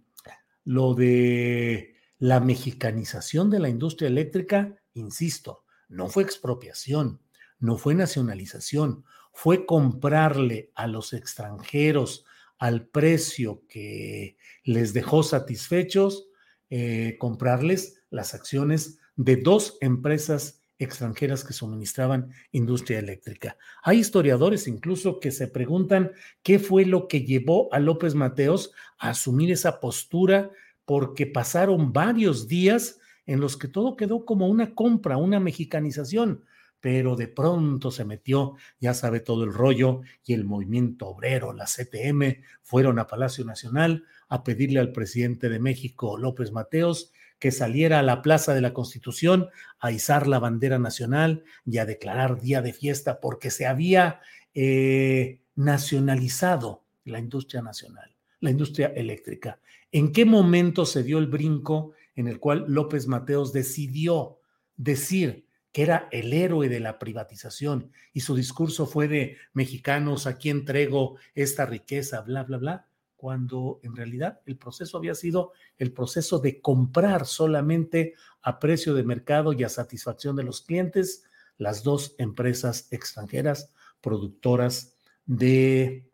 lo 0.65 0.95
de 0.95 1.95
la 2.19 2.41
mexicanización 2.41 3.49
de 3.49 3.61
la 3.61 3.71
industria 3.71 4.09
eléctrica, 4.09 4.77
insisto, 4.93 5.65
no 5.89 6.09
fue 6.09 6.23
expropiación, 6.23 7.23
no 7.61 7.79
fue 7.79 7.95
nacionalización, 7.95 9.07
fue 9.33 9.65
comprarle 9.65 10.71
a 10.75 10.87
los 10.87 11.15
extranjeros 11.15 12.27
al 12.59 12.87
precio 12.87 13.63
que 13.69 14.37
les 14.65 14.93
dejó 14.93 15.23
satisfechos, 15.23 16.29
eh, 16.71 17.17
comprarles 17.19 18.03
las 18.11 18.35
acciones 18.35 18.99
de 19.17 19.37
dos 19.37 19.79
empresas 19.81 20.63
extranjeras 20.79 21.45
que 21.45 21.53
suministraban 21.53 22.31
industria 22.53 22.99
eléctrica. 22.99 23.57
Hay 23.83 23.99
historiadores 23.99 24.69
incluso 24.69 25.21
que 25.21 25.31
se 25.31 25.49
preguntan 25.49 26.13
qué 26.43 26.59
fue 26.59 26.85
lo 26.85 27.09
que 27.09 27.23
llevó 27.23 27.73
a 27.73 27.79
López 27.79 28.15
Mateos 28.15 28.73
a 28.99 29.11
asumir 29.11 29.51
esa 29.51 29.81
postura, 29.81 30.51
porque 30.85 31.27
pasaron 31.27 31.93
varios 31.93 32.47
días 32.47 32.99
en 33.27 33.41
los 33.41 33.57
que 33.57 33.69
todo 33.69 33.97
quedó 33.97 34.25
como 34.25 34.49
una 34.49 34.75
compra, 34.75 35.17
una 35.17 35.41
mexicanización, 35.41 36.45
pero 36.81 37.17
de 37.17 37.29
pronto 37.29 37.91
se 37.91 38.05
metió, 38.05 38.55
ya 38.81 38.95
sabe 38.95 39.21
todo 39.21 39.45
el 39.45 39.53
rollo, 39.53 40.03
y 40.25 40.35
el 40.35 40.45
movimiento 40.45 41.09
obrero, 41.09 41.53
la 41.53 41.65
CTM, 41.65 42.43
fueron 42.63 42.99
a 42.99 43.07
Palacio 43.07 43.45
Nacional 43.45 44.05
a 44.29 44.45
pedirle 44.45 44.81
al 44.81 44.93
presidente 44.93 45.49
de 45.49 45.59
México, 45.59 46.19
López 46.19 46.53
Mateos, 46.53 47.13
que 47.39 47.51
saliera 47.51 47.99
a 47.99 48.03
la 48.03 48.23
Plaza 48.23 48.55
de 48.55 48.61
la 48.61 48.73
Constitución 48.73 49.49
a 49.79 49.93
izar 49.93 50.27
la 50.27 50.39
bandera 50.39 50.79
nacional 50.79 51.45
y 51.65 51.79
a 51.79 51.87
declarar 51.87 52.41
día 52.41 52.63
de 52.63 52.73
fiesta 52.73 53.21
porque 53.21 53.51
se 53.51 53.67
había 53.67 54.21
eh, 54.55 55.41
nacionalizado 55.55 56.85
la 57.05 57.19
industria 57.19 57.63
nacional, 57.63 58.17
la 58.41 58.51
industria 58.51 58.89
eléctrica. 58.89 59.61
¿En 59.93 60.13
qué 60.13 60.25
momento 60.25 60.87
se 60.87 61.03
dio 61.03 61.19
el 61.19 61.27
brinco 61.27 61.93
en 62.15 62.29
el 62.29 62.41
cual 62.41 62.65
López 62.69 63.07
Mateos 63.07 63.53
decidió 63.53 64.39
decir 64.77 65.46
que 65.77 65.83
era 65.83 66.09
el 66.11 66.33
héroe 66.33 66.71
de 66.71 66.81
la 66.81 66.99
privatización 66.99 67.93
y 68.15 68.21
su 68.21 68.35
discurso 68.35 68.87
fue 68.87 69.09
de 69.09 69.37
mexicanos, 69.53 70.27
aquí 70.27 70.49
entrego 70.49 71.19
esta 71.35 71.67
riqueza, 71.67 72.23
bla, 72.23 72.45
bla, 72.45 72.57
bla, 72.57 72.87
cuando 73.15 73.79
en 73.83 73.95
realidad 73.95 74.41
el 74.47 74.57
proceso 74.57 74.97
había 74.97 75.15
sido 75.15 75.53
el 75.77 75.93
proceso 75.93 76.39
de 76.39 76.63
comprar 76.63 77.27
solamente 77.27 78.15
a 78.41 78.59
precio 78.59 78.95
de 78.95 79.03
mercado 79.03 79.53
y 79.53 79.65
a 79.65 79.69
satisfacción 79.69 80.35
de 80.35 80.45
los 80.45 80.63
clientes 80.63 81.25
las 81.59 81.83
dos 81.83 82.15
empresas 82.17 82.91
extranjeras 82.91 83.71
productoras 84.01 84.97
de 85.27 86.11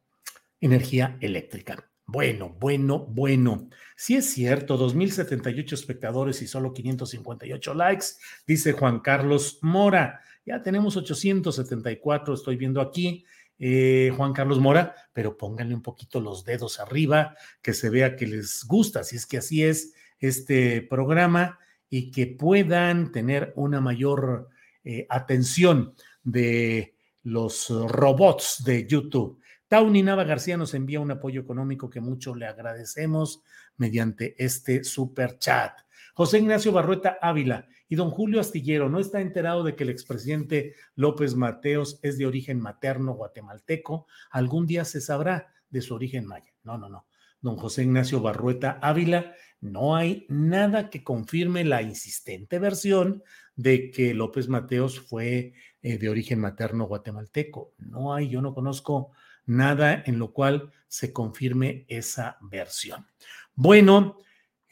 energía 0.61 1.17
eléctrica. 1.21 1.92
Bueno, 2.13 2.55
bueno, 2.61 3.07
bueno. 3.07 3.71
Si 3.97 4.17
es 4.17 4.27
cierto, 4.27 4.77
2.078 4.79 5.73
espectadores 5.73 6.43
y 6.43 6.47
solo 6.47 6.75
558 6.75 7.73
likes, 7.73 8.05
dice 8.47 8.73
Juan 8.73 9.01
Carlos 9.01 9.61
Mora. 9.63 10.21
Ya 10.45 10.61
tenemos 10.61 10.95
874, 10.99 12.35
estoy 12.35 12.57
viendo 12.57 12.83
aquí. 12.83 13.25
Eh, 13.59 14.13
Juan 14.15 14.35
Carlos 14.35 14.61
Mora, 14.61 14.95
pero 15.15 15.39
pónganle 15.39 15.75
un 15.75 15.81
poquito 15.81 16.21
los 16.21 16.45
dedos 16.45 16.81
arriba, 16.81 17.35
que 17.63 17.73
se 17.73 17.89
vea 17.89 18.15
que 18.15 18.27
les 18.27 18.65
gusta, 18.65 19.05
si 19.05 19.17
es 19.17 19.25
que 19.25 19.39
así 19.39 19.65
es 19.65 19.95
este 20.19 20.83
programa 20.83 21.59
y 21.89 22.11
que 22.11 22.27
puedan 22.27 23.11
tener 23.11 23.55
una 23.57 23.81
mayor 23.81 24.51
eh, 24.85 25.07
atención 25.09 25.95
de 26.23 26.95
los 27.23 27.71
robots 27.71 28.63
de 28.67 28.87
YouTube. 28.87 29.41
Tauny 29.73 30.03
Nava 30.03 30.25
García 30.25 30.59
nos 30.59 30.75
envía 30.75 31.01
un 31.01 31.13
apoyo 31.13 31.41
económico 31.41 31.89
que 31.89 32.03
mucho 32.03 32.35
le 32.35 32.45
agradecemos 32.45 33.43
mediante 33.79 34.35
este 34.37 34.85
super 34.85 35.39
chat. 35.39 35.73
José 36.13 36.41
Ignacio 36.41 36.73
Barrueta 36.73 37.17
Ávila 37.23 37.67
y 37.89 37.95
don 37.95 38.11
Julio 38.11 38.39
Astillero 38.39 38.91
no 38.91 39.01
está 39.01 39.23
enterado 39.23 39.65
de 39.65 39.75
que 39.75 39.85
el 39.85 39.89
expresidente 39.89 40.75
López 40.95 41.37
Mateos 41.37 41.99
es 42.03 42.19
de 42.19 42.27
origen 42.27 42.61
materno 42.61 43.15
guatemalteco. 43.15 44.07
Algún 44.31 44.67
día 44.67 44.85
se 44.85 45.01
sabrá 45.01 45.55
de 45.71 45.81
su 45.81 45.95
origen 45.95 46.27
maya. 46.27 46.53
No, 46.65 46.77
no, 46.77 46.91
no. 46.91 47.07
Don 47.41 47.57
José 47.57 47.85
Ignacio 47.85 48.21
Barrueta 48.21 48.79
Ávila, 48.83 49.35
no 49.63 49.97
hay 49.97 50.27
nada 50.29 50.91
que 50.91 51.03
confirme 51.03 51.65
la 51.65 51.81
insistente 51.81 52.59
versión 52.59 53.23
de 53.57 53.91
que 53.91 54.13
López 54.13 54.49
Mateos 54.49 55.01
fue 55.01 55.55
eh, 55.81 55.97
de 55.97 56.11
origen 56.11 56.41
materno 56.41 56.85
guatemalteco. 56.85 57.73
No 57.79 58.13
hay, 58.13 58.29
yo 58.29 58.43
no 58.43 58.53
conozco 58.53 59.13
nada 59.47 60.03
en 60.07 60.19
lo 60.19 60.33
cual 60.33 60.73
se 60.89 61.13
confirme 61.13 61.85
esa 61.89 62.39
versión. 62.41 63.07
Bueno, 63.55 64.19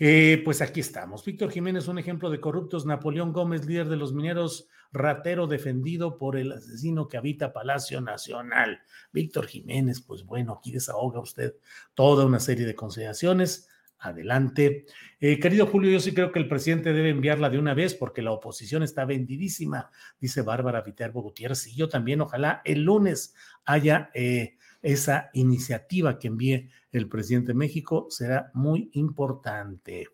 eh, 0.02 0.40
pues 0.44 0.62
aquí 0.62 0.80
estamos. 0.80 1.24
Víctor 1.24 1.50
Jiménez, 1.50 1.86
un 1.88 1.98
ejemplo 1.98 2.30
de 2.30 2.40
corruptos. 2.40 2.86
Napoleón 2.86 3.32
Gómez, 3.32 3.66
líder 3.66 3.88
de 3.88 3.96
los 3.96 4.14
mineros, 4.14 4.66
ratero 4.92 5.46
defendido 5.46 6.16
por 6.16 6.36
el 6.36 6.52
asesino 6.52 7.06
que 7.06 7.18
habita 7.18 7.52
Palacio 7.52 8.00
Nacional. 8.00 8.80
Víctor 9.12 9.46
Jiménez, 9.46 10.00
pues 10.00 10.24
bueno, 10.24 10.54
aquí 10.54 10.72
desahoga 10.72 11.20
usted 11.20 11.54
toda 11.94 12.24
una 12.24 12.40
serie 12.40 12.64
de 12.64 12.74
consideraciones. 12.74 13.68
Adelante. 13.98 14.86
Eh, 15.20 15.38
querido 15.38 15.66
Julio, 15.66 15.90
yo 15.90 16.00
sí 16.00 16.14
creo 16.14 16.32
que 16.32 16.38
el 16.38 16.48
presidente 16.48 16.94
debe 16.94 17.10
enviarla 17.10 17.50
de 17.50 17.58
una 17.58 17.74
vez 17.74 17.92
porque 17.92 18.22
la 18.22 18.32
oposición 18.32 18.82
está 18.82 19.04
vendidísima, 19.04 19.90
dice 20.18 20.40
Bárbara 20.40 20.80
Viterbo 20.80 21.20
Gutiérrez. 21.20 21.66
Y 21.66 21.76
yo 21.76 21.90
también, 21.90 22.22
ojalá 22.22 22.62
el 22.64 22.84
lunes 22.84 23.34
haya 23.66 24.10
eh, 24.14 24.56
esa 24.82 25.30
iniciativa 25.34 26.18
que 26.18 26.28
envíe 26.28 26.68
el 26.92 27.08
presidente 27.08 27.48
de 27.48 27.58
México, 27.58 28.06
será 28.10 28.50
muy 28.54 28.90
importante. 28.94 30.08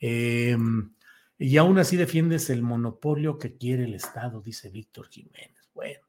Em, 0.00 0.92
y 1.38 1.56
aún 1.56 1.78
así 1.78 1.96
defiendes 1.96 2.50
el 2.50 2.62
monopolio 2.62 3.38
que 3.38 3.56
quiere 3.56 3.84
el 3.84 3.94
Estado, 3.94 4.40
dice 4.40 4.70
Víctor 4.70 5.08
Jiménez. 5.08 5.70
Bueno. 5.74 6.00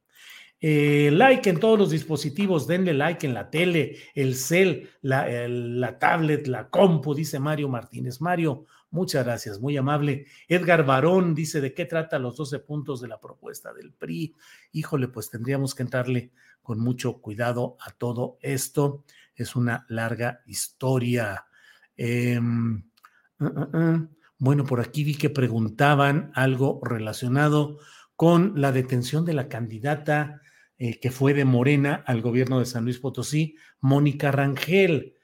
Eh, 0.62 1.09
like 1.13 1.49
en 1.49 1.59
todos 1.59 1.79
los 1.79 1.89
dispositivos, 1.89 2.67
denle 2.67 2.93
like 2.93 3.25
en 3.25 3.33
la 3.33 3.49
tele, 3.49 3.95
el 4.13 4.35
cel, 4.35 4.89
la, 5.01 5.47
la, 5.47 5.97
tablet, 5.97 6.47
la 6.47 6.69
compu, 6.69 7.15
dice 7.15 7.39
Mario 7.39 7.69
Martínez. 7.69 8.19
Mario, 8.19 8.65
muchas 8.91 9.25
gracias, 9.25 9.60
muy 9.60 9.78
amable. 9.78 10.25
Edgar 10.47 10.86
Barón 10.86 11.36
dice, 11.36 11.62
¿de 11.62 11.73
qué 11.73 11.86
trata 11.86 12.19
los 12.19 12.38
12 12.38 12.60
puntos 12.60 13.02
de 13.02 13.08
la 13.08 13.19
propuesta 13.19 13.73
del 13.73 13.93
PRI? 13.93 14.36
Híjole, 14.71 15.08
pues 15.08 15.30
tendríamos 15.30 15.75
que 15.75 15.84
entrarle 15.84 16.32
con 16.62 16.80
mucho 16.80 17.21
cuidado 17.21 17.78
a 17.80 17.91
todo 17.91 18.38
esto. 18.41 19.04
Es 19.36 19.56
una 19.56 19.86
larga 19.89 20.41
historia. 20.45 21.45
Em, 21.95 22.84
uh, 23.39 23.45
uh, 23.45 23.78
uh. 23.78 24.10
Bueno, 24.38 24.63
por 24.65 24.80
aquí 24.80 25.04
vi 25.04 25.15
que 25.15 25.30
preguntaban 25.30 26.32
algo 26.34 26.80
relacionado 26.84 27.78
con 28.15 28.54
la 28.60 28.71
detención 28.71 29.25
de 29.25 29.34
la 29.34 29.49
candidata 29.49 30.41
eh, 30.78 30.97
que 31.02 31.12
fue 31.12 31.34
de 31.34 31.43
Morena 31.43 32.04
al 32.08 32.21
gobierno 32.21 32.60
de 32.60 32.65
San 32.65 32.86
Luis 32.86 32.99
Potosí, 32.99 33.58
Mónica 33.82 34.32
Rangel. 34.32 35.15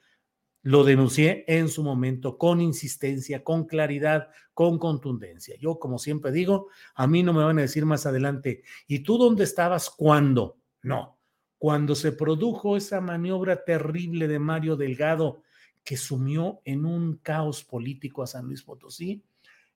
Lo 0.66 0.82
denuncié 0.82 1.44
en 1.46 1.68
su 1.68 1.84
momento 1.84 2.38
con 2.38 2.60
insistencia, 2.60 3.44
con 3.44 3.66
claridad, 3.66 4.30
con 4.52 4.80
contundencia. 4.80 5.54
Yo, 5.60 5.78
como 5.78 5.96
siempre 5.96 6.32
digo, 6.32 6.70
a 6.96 7.06
mí 7.06 7.22
no 7.22 7.32
me 7.32 7.44
van 7.44 7.60
a 7.60 7.62
decir 7.62 7.86
más 7.86 8.04
adelante, 8.04 8.64
¿y 8.88 8.98
tú 9.04 9.16
dónde 9.16 9.44
estabas 9.44 9.90
cuando? 9.90 10.58
No, 10.82 11.20
cuando 11.56 11.94
se 11.94 12.10
produjo 12.10 12.76
esa 12.76 13.00
maniobra 13.00 13.62
terrible 13.62 14.26
de 14.26 14.40
Mario 14.40 14.74
Delgado 14.74 15.44
que 15.84 15.96
sumió 15.96 16.62
en 16.64 16.84
un 16.84 17.18
caos 17.18 17.62
político 17.62 18.24
a 18.24 18.26
San 18.26 18.46
Luis 18.46 18.64
Potosí, 18.64 19.22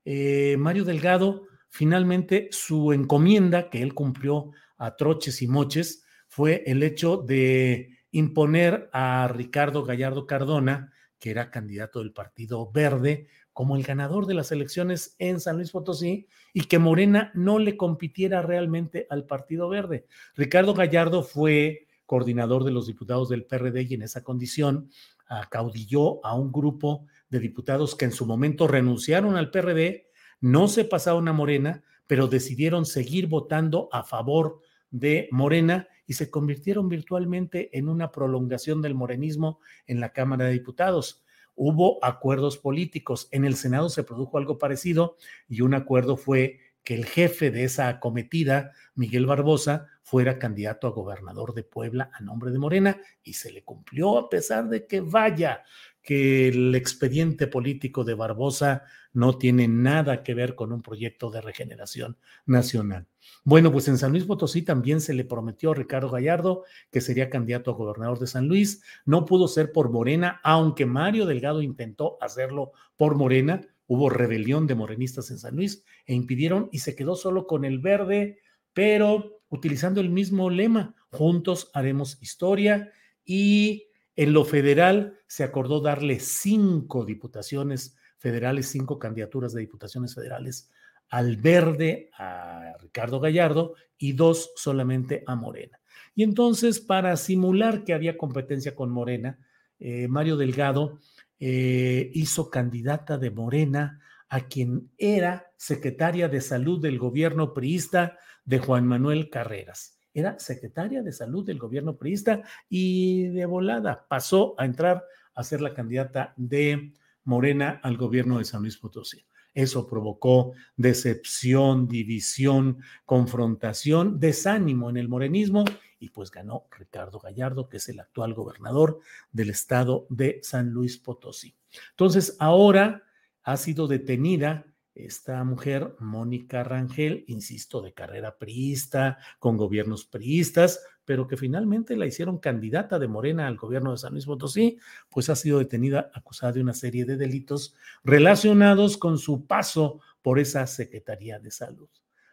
eh, 0.04 0.56
Mario 0.58 0.84
Delgado 0.84 1.44
finalmente 1.68 2.48
su 2.50 2.92
encomienda 2.92 3.70
que 3.70 3.80
él 3.80 3.94
cumplió 3.94 4.50
a 4.76 4.96
troches 4.96 5.40
y 5.40 5.46
moches 5.46 6.02
fue 6.26 6.64
el 6.66 6.82
hecho 6.82 7.18
de 7.18 7.99
imponer 8.12 8.90
a 8.92 9.28
Ricardo 9.28 9.84
Gallardo 9.84 10.26
Cardona, 10.26 10.92
que 11.18 11.30
era 11.30 11.50
candidato 11.50 11.98
del 11.98 12.12
Partido 12.12 12.70
Verde, 12.72 13.28
como 13.52 13.76
el 13.76 13.82
ganador 13.82 14.26
de 14.26 14.34
las 14.34 14.52
elecciones 14.52 15.16
en 15.18 15.40
San 15.40 15.56
Luis 15.56 15.70
Potosí 15.70 16.26
y 16.54 16.62
que 16.62 16.78
Morena 16.78 17.30
no 17.34 17.58
le 17.58 17.76
compitiera 17.76 18.42
realmente 18.42 19.06
al 19.10 19.26
Partido 19.26 19.68
Verde. 19.68 20.06
Ricardo 20.34 20.72
Gallardo 20.72 21.22
fue 21.22 21.86
coordinador 22.06 22.64
de 22.64 22.70
los 22.70 22.86
diputados 22.86 23.28
del 23.28 23.44
PRD 23.44 23.82
y 23.82 23.94
en 23.94 24.02
esa 24.02 24.24
condición 24.24 24.90
acaudilló 25.26 26.24
a 26.24 26.34
un 26.34 26.50
grupo 26.50 27.06
de 27.28 27.38
diputados 27.38 27.94
que 27.94 28.06
en 28.06 28.12
su 28.12 28.26
momento 28.26 28.66
renunciaron 28.66 29.36
al 29.36 29.50
PRD, 29.50 30.08
no 30.40 30.66
se 30.66 30.84
pasaron 30.84 31.28
a 31.28 31.32
Morena, 31.32 31.84
pero 32.06 32.26
decidieron 32.26 32.84
seguir 32.86 33.28
votando 33.28 33.88
a 33.92 34.02
favor 34.02 34.60
de 34.90 35.28
Morena 35.30 35.88
y 36.06 36.14
se 36.14 36.30
convirtieron 36.30 36.88
virtualmente 36.88 37.76
en 37.78 37.88
una 37.88 38.10
prolongación 38.10 38.82
del 38.82 38.94
morenismo 38.94 39.60
en 39.86 40.00
la 40.00 40.12
Cámara 40.12 40.46
de 40.46 40.52
Diputados. 40.52 41.24
Hubo 41.54 42.04
acuerdos 42.04 42.58
políticos. 42.58 43.28
En 43.30 43.44
el 43.44 43.54
Senado 43.54 43.88
se 43.90 44.02
produjo 44.02 44.38
algo 44.38 44.58
parecido 44.58 45.16
y 45.48 45.60
un 45.60 45.74
acuerdo 45.74 46.16
fue 46.16 46.58
que 46.84 46.94
el 46.94 47.04
jefe 47.04 47.50
de 47.50 47.64
esa 47.64 47.88
acometida, 47.88 48.72
Miguel 48.94 49.26
Barbosa, 49.26 49.86
fuera 50.02 50.38
candidato 50.38 50.86
a 50.86 50.90
gobernador 50.90 51.54
de 51.54 51.62
Puebla 51.62 52.10
a 52.12 52.20
nombre 52.20 52.50
de 52.50 52.58
Morena 52.58 52.98
y 53.22 53.34
se 53.34 53.52
le 53.52 53.62
cumplió 53.62 54.18
a 54.18 54.28
pesar 54.28 54.68
de 54.68 54.86
que 54.86 55.00
vaya 55.00 55.62
que 56.02 56.48
el 56.48 56.74
expediente 56.74 57.46
político 57.46 58.04
de 58.04 58.14
Barbosa 58.14 58.84
no 59.12 59.36
tiene 59.38 59.68
nada 59.68 60.22
que 60.22 60.34
ver 60.34 60.54
con 60.54 60.72
un 60.72 60.82
proyecto 60.82 61.30
de 61.30 61.40
regeneración 61.40 62.16
nacional. 62.46 63.06
Bueno, 63.44 63.70
pues 63.70 63.88
en 63.88 63.98
San 63.98 64.12
Luis 64.12 64.24
Potosí 64.24 64.62
también 64.62 65.00
se 65.00 65.14
le 65.14 65.24
prometió 65.24 65.72
a 65.72 65.74
Ricardo 65.74 66.10
Gallardo 66.10 66.64
que 66.90 67.00
sería 67.00 67.30
candidato 67.30 67.70
a 67.70 67.74
gobernador 67.74 68.18
de 68.18 68.26
San 68.26 68.48
Luis. 68.48 68.82
No 69.04 69.26
pudo 69.26 69.46
ser 69.46 69.72
por 69.72 69.90
Morena, 69.90 70.40
aunque 70.42 70.86
Mario 70.86 71.26
Delgado 71.26 71.60
intentó 71.60 72.16
hacerlo 72.20 72.72
por 72.96 73.14
Morena. 73.14 73.60
Hubo 73.92 74.08
rebelión 74.08 74.68
de 74.68 74.76
morenistas 74.76 75.32
en 75.32 75.40
San 75.40 75.56
Luis 75.56 75.82
e 76.06 76.14
impidieron 76.14 76.68
y 76.70 76.78
se 76.78 76.94
quedó 76.94 77.16
solo 77.16 77.48
con 77.48 77.64
el 77.64 77.80
verde, 77.80 78.38
pero 78.72 79.42
utilizando 79.48 80.00
el 80.00 80.10
mismo 80.10 80.48
lema, 80.48 80.94
juntos 81.10 81.72
haremos 81.74 82.16
historia 82.22 82.92
y 83.24 83.88
en 84.14 84.32
lo 84.32 84.44
federal 84.44 85.18
se 85.26 85.42
acordó 85.42 85.80
darle 85.80 86.20
cinco 86.20 87.04
diputaciones 87.04 87.96
federales, 88.16 88.68
cinco 88.68 88.96
candidaturas 88.96 89.54
de 89.54 89.62
diputaciones 89.62 90.14
federales 90.14 90.70
al 91.08 91.36
verde, 91.36 92.10
a 92.16 92.74
Ricardo 92.78 93.18
Gallardo, 93.18 93.74
y 93.98 94.12
dos 94.12 94.52
solamente 94.54 95.24
a 95.26 95.34
Morena. 95.34 95.80
Y 96.14 96.22
entonces, 96.22 96.78
para 96.78 97.16
simular 97.16 97.82
que 97.82 97.92
había 97.92 98.16
competencia 98.16 98.76
con 98.76 98.90
Morena, 98.90 99.40
eh, 99.80 100.06
Mario 100.06 100.36
Delgado 100.36 101.00
eh, 101.40 102.10
hizo 102.14 102.50
candidata 102.50 103.18
de 103.18 103.30
Morena 103.30 104.00
a 104.28 104.42
quien 104.42 104.90
era 104.98 105.50
secretaria 105.56 106.28
de 106.28 106.40
salud 106.40 106.80
del 106.80 106.98
gobierno 106.98 107.52
priista 107.52 108.18
de 108.44 108.58
Juan 108.58 108.86
Manuel 108.86 109.30
Carreras. 109.30 109.98
Era 110.12 110.38
secretaria 110.38 111.02
de 111.02 111.12
salud 111.12 111.44
del 111.46 111.58
gobierno 111.58 111.96
priista 111.96 112.42
y 112.68 113.28
de 113.28 113.46
volada 113.46 114.06
pasó 114.08 114.54
a 114.58 114.64
entrar 114.64 115.04
a 115.34 115.42
ser 115.42 115.60
la 115.60 115.74
candidata 115.74 116.34
de 116.36 116.92
Morena 117.24 117.80
al 117.82 117.96
gobierno 117.96 118.38
de 118.38 118.44
San 118.44 118.62
Luis 118.62 118.76
Potosí. 118.76 119.24
Eso 119.54 119.86
provocó 119.86 120.52
decepción, 120.76 121.88
división, 121.88 122.78
confrontación, 123.04 124.20
desánimo 124.20 124.90
en 124.90 124.96
el 124.96 125.08
morenismo 125.08 125.64
y 126.00 126.08
pues 126.08 126.30
ganó 126.30 126.66
Ricardo 126.76 127.20
Gallardo, 127.20 127.68
que 127.68 127.76
es 127.76 127.88
el 127.88 128.00
actual 128.00 128.34
gobernador 128.34 129.00
del 129.30 129.50
estado 129.50 130.06
de 130.08 130.40
San 130.42 130.70
Luis 130.70 130.98
Potosí. 130.98 131.54
Entonces, 131.90 132.36
ahora 132.40 133.04
ha 133.42 133.56
sido 133.56 133.86
detenida 133.86 134.66
esta 134.94 135.44
mujer, 135.44 135.94
Mónica 136.00 136.64
Rangel, 136.64 137.24
insisto, 137.28 137.80
de 137.80 137.92
carrera 137.92 138.38
priista, 138.38 139.18
con 139.38 139.56
gobiernos 139.56 140.04
priistas, 140.04 140.80
pero 141.04 141.26
que 141.26 141.36
finalmente 141.36 141.96
la 141.96 142.06
hicieron 142.06 142.38
candidata 142.38 142.98
de 142.98 143.08
Morena 143.08 143.46
al 143.46 143.56
gobierno 143.56 143.92
de 143.92 143.98
San 143.98 144.12
Luis 144.12 144.26
Potosí, 144.26 144.78
pues 145.08 145.28
ha 145.28 145.36
sido 145.36 145.58
detenida 145.58 146.10
acusada 146.14 146.52
de 146.52 146.60
una 146.60 146.74
serie 146.74 147.04
de 147.04 147.16
delitos 147.16 147.74
relacionados 148.02 148.96
con 148.96 149.18
su 149.18 149.46
paso 149.46 150.00
por 150.22 150.38
esa 150.38 150.66
Secretaría 150.66 151.38
de 151.38 151.50
Salud. 151.50 151.88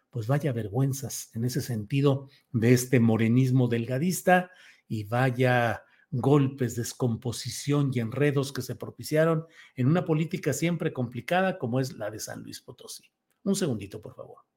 Pues 0.10 0.28
vaya 0.28 0.54
vergüenzas 0.54 1.30
en 1.36 1.46
ese 1.46 1.62
sentido 1.62 2.30
de 2.52 2.74
este 2.74 3.00
morenismo 3.00 3.68
delgadista 3.68 4.52
y 4.88 5.04
vaya 5.04 5.84
golpes, 6.12 6.76
descomposición 6.76 7.92
y 7.94 8.00
enredos 8.00 8.54
que 8.54 8.62
se 8.62 8.76
propiciaron 8.76 9.46
en 9.76 9.88
una 9.88 10.06
política 10.06 10.54
siempre 10.54 10.94
complicada 10.94 11.58
como 11.58 11.80
es 11.80 11.94
la 11.94 12.10
de 12.10 12.20
San 12.20 12.44
Luis 12.44 12.62
Potosí. 12.62 13.04
Un 13.44 13.56
segundito, 13.56 14.02
por 14.02 14.16
favor. 14.16 14.48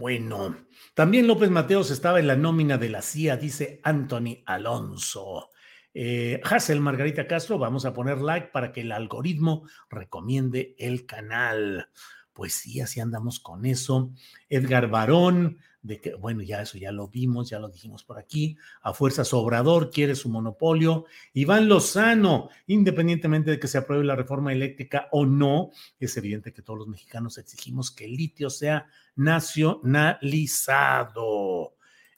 Bueno, 0.00 0.56
también 0.94 1.26
López 1.26 1.50
Mateos 1.50 1.90
estaba 1.90 2.20
en 2.20 2.26
la 2.26 2.34
nómina 2.34 2.78
de 2.78 2.88
la 2.88 3.02
CIA, 3.02 3.36
dice 3.36 3.80
Anthony 3.84 4.42
Alonso. 4.46 5.50
Eh, 5.92 6.40
Hassel 6.44 6.80
Margarita 6.80 7.26
Castro, 7.26 7.58
vamos 7.58 7.84
a 7.84 7.92
poner 7.92 8.20
like 8.20 8.48
para 8.48 8.72
que 8.72 8.82
el 8.82 8.92
algoritmo 8.92 9.64
recomiende 9.88 10.74
el 10.78 11.06
canal 11.06 11.88
pues 12.32 12.54
sí, 12.54 12.80
así 12.80 13.00
andamos 13.00 13.38
con 13.38 13.66
eso. 13.66 14.14
Edgar 14.48 14.88
Barón, 14.88 15.58
de 15.82 16.00
que, 16.00 16.14
bueno, 16.14 16.40
ya 16.42 16.62
eso 16.62 16.78
ya 16.78 16.92
lo 16.92 17.08
vimos, 17.08 17.50
ya 17.50 17.58
lo 17.58 17.68
dijimos 17.68 18.04
por 18.04 18.18
aquí. 18.18 18.56
A 18.82 18.94
Fuerza 18.94 19.24
Sobrador 19.24 19.90
quiere 19.90 20.14
su 20.14 20.28
monopolio. 20.28 21.06
Iván 21.32 21.68
Lozano, 21.68 22.50
independientemente 22.66 23.50
de 23.50 23.58
que 23.58 23.66
se 23.68 23.78
apruebe 23.78 24.04
la 24.04 24.16
reforma 24.16 24.52
eléctrica 24.52 25.08
o 25.12 25.24
no, 25.26 25.70
es 25.98 26.16
evidente 26.16 26.54
que 26.54 26.62
todos 26.62 26.78
los 26.78 26.88
mexicanos 26.88 27.36
exigimos 27.38 27.90
que 27.90 28.04
el 28.06 28.14
litio 28.14 28.48
sea 28.50 28.86
nacionalizado. 29.16 31.74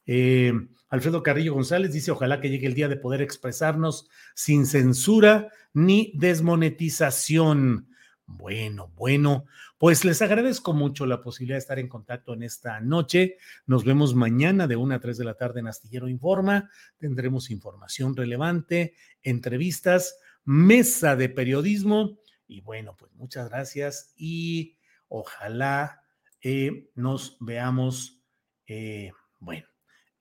Eh, 0.07 0.53
Alfredo 0.93 1.23
Carrillo 1.23 1.55
González 1.55 1.91
dice, 1.91 2.11
ojalá 2.11 2.39
que 2.39 2.51
llegue 2.51 2.67
el 2.67 2.75
día 2.75 2.87
de 2.87 2.99
poder 2.99 3.23
expresarnos 3.23 4.11
sin 4.35 4.67
censura 4.67 5.49
ni 5.73 6.13
desmonetización. 6.15 7.89
Bueno, 8.27 8.93
bueno, 8.95 9.47
pues 9.79 10.05
les 10.05 10.21
agradezco 10.21 10.75
mucho 10.75 11.07
la 11.07 11.23
posibilidad 11.23 11.55
de 11.55 11.61
estar 11.61 11.79
en 11.79 11.89
contacto 11.89 12.35
en 12.35 12.43
esta 12.43 12.79
noche. 12.81 13.39
Nos 13.65 13.87
vemos 13.87 14.15
mañana 14.15 14.67
de 14.67 14.77
1 14.77 14.95
a 14.95 15.01
3 15.01 15.17
de 15.17 15.25
la 15.25 15.33
tarde 15.33 15.61
en 15.61 15.69
Astillero 15.69 16.11
Informa. 16.11 16.69
Tendremos 16.99 17.51
información 17.51 18.15
relevante, 18.15 18.95
entrevistas, 19.23 20.19
mesa 20.45 21.17
de 21.17 21.31
periodismo. 21.31 22.19
Y 22.47 22.61
bueno, 22.61 22.95
pues 22.99 23.15
muchas 23.15 23.49
gracias 23.49 24.13
y 24.15 24.77
ojalá 25.09 26.03
eh, 26.43 26.91
nos 26.97 27.39
veamos, 27.41 28.23
eh, 28.67 29.13
bueno, 29.41 29.72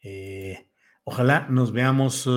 eh, 0.02 0.70
ojalá 1.04 1.48
nos 1.50 1.72
veamos 1.72 2.30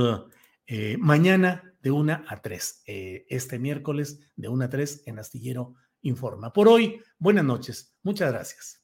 mañana 0.99 1.75
de 1.81 1.91
1 1.91 2.25
a 2.27 2.41
3, 2.41 2.83
este 3.29 3.59
miércoles 3.59 4.21
de 4.37 4.49
1 4.49 4.65
a 4.65 4.69
3 4.71 5.03
en 5.07 5.19
Astillero 5.19 5.75
Informa. 6.03 6.53
Por 6.53 6.69
hoy, 6.69 7.01
buenas 7.19 7.45
noches. 7.45 7.95
Muchas 8.03 8.31
gracias. 8.31 8.81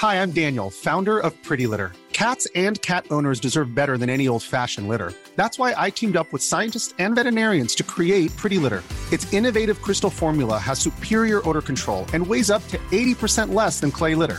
Hi, 0.00 0.14
I'm 0.22 0.30
Daniel, 0.30 0.70
founder 0.70 1.18
of 1.18 1.34
Pretty 1.42 1.66
Litter. 1.66 1.92
Cats 2.14 2.48
and 2.54 2.80
cat 2.80 3.04
owners 3.10 3.38
deserve 3.40 3.74
better 3.74 3.98
than 3.98 4.08
any 4.10 4.28
old-fashioned 4.28 4.88
litter. 4.88 5.12
That's 5.36 5.58
why 5.58 5.74
I 5.76 5.90
teamed 5.90 6.16
up 6.16 6.32
with 6.32 6.42
scientists 6.42 6.94
and 6.98 7.14
veterinarians 7.14 7.74
to 7.76 7.82
create 7.82 8.34
Pretty 8.36 8.58
Litter. 8.58 8.82
Its 9.12 9.30
innovative 9.32 9.80
crystal 9.82 10.10
formula 10.10 10.58
has 10.58 10.78
superior 10.78 11.46
odor 11.48 11.62
control 11.62 12.06
and 12.14 12.26
weighs 12.26 12.50
up 12.50 12.66
to 12.68 12.78
80% 12.90 13.54
less 13.54 13.80
than 13.80 13.90
clay 13.90 14.14
litter. 14.14 14.38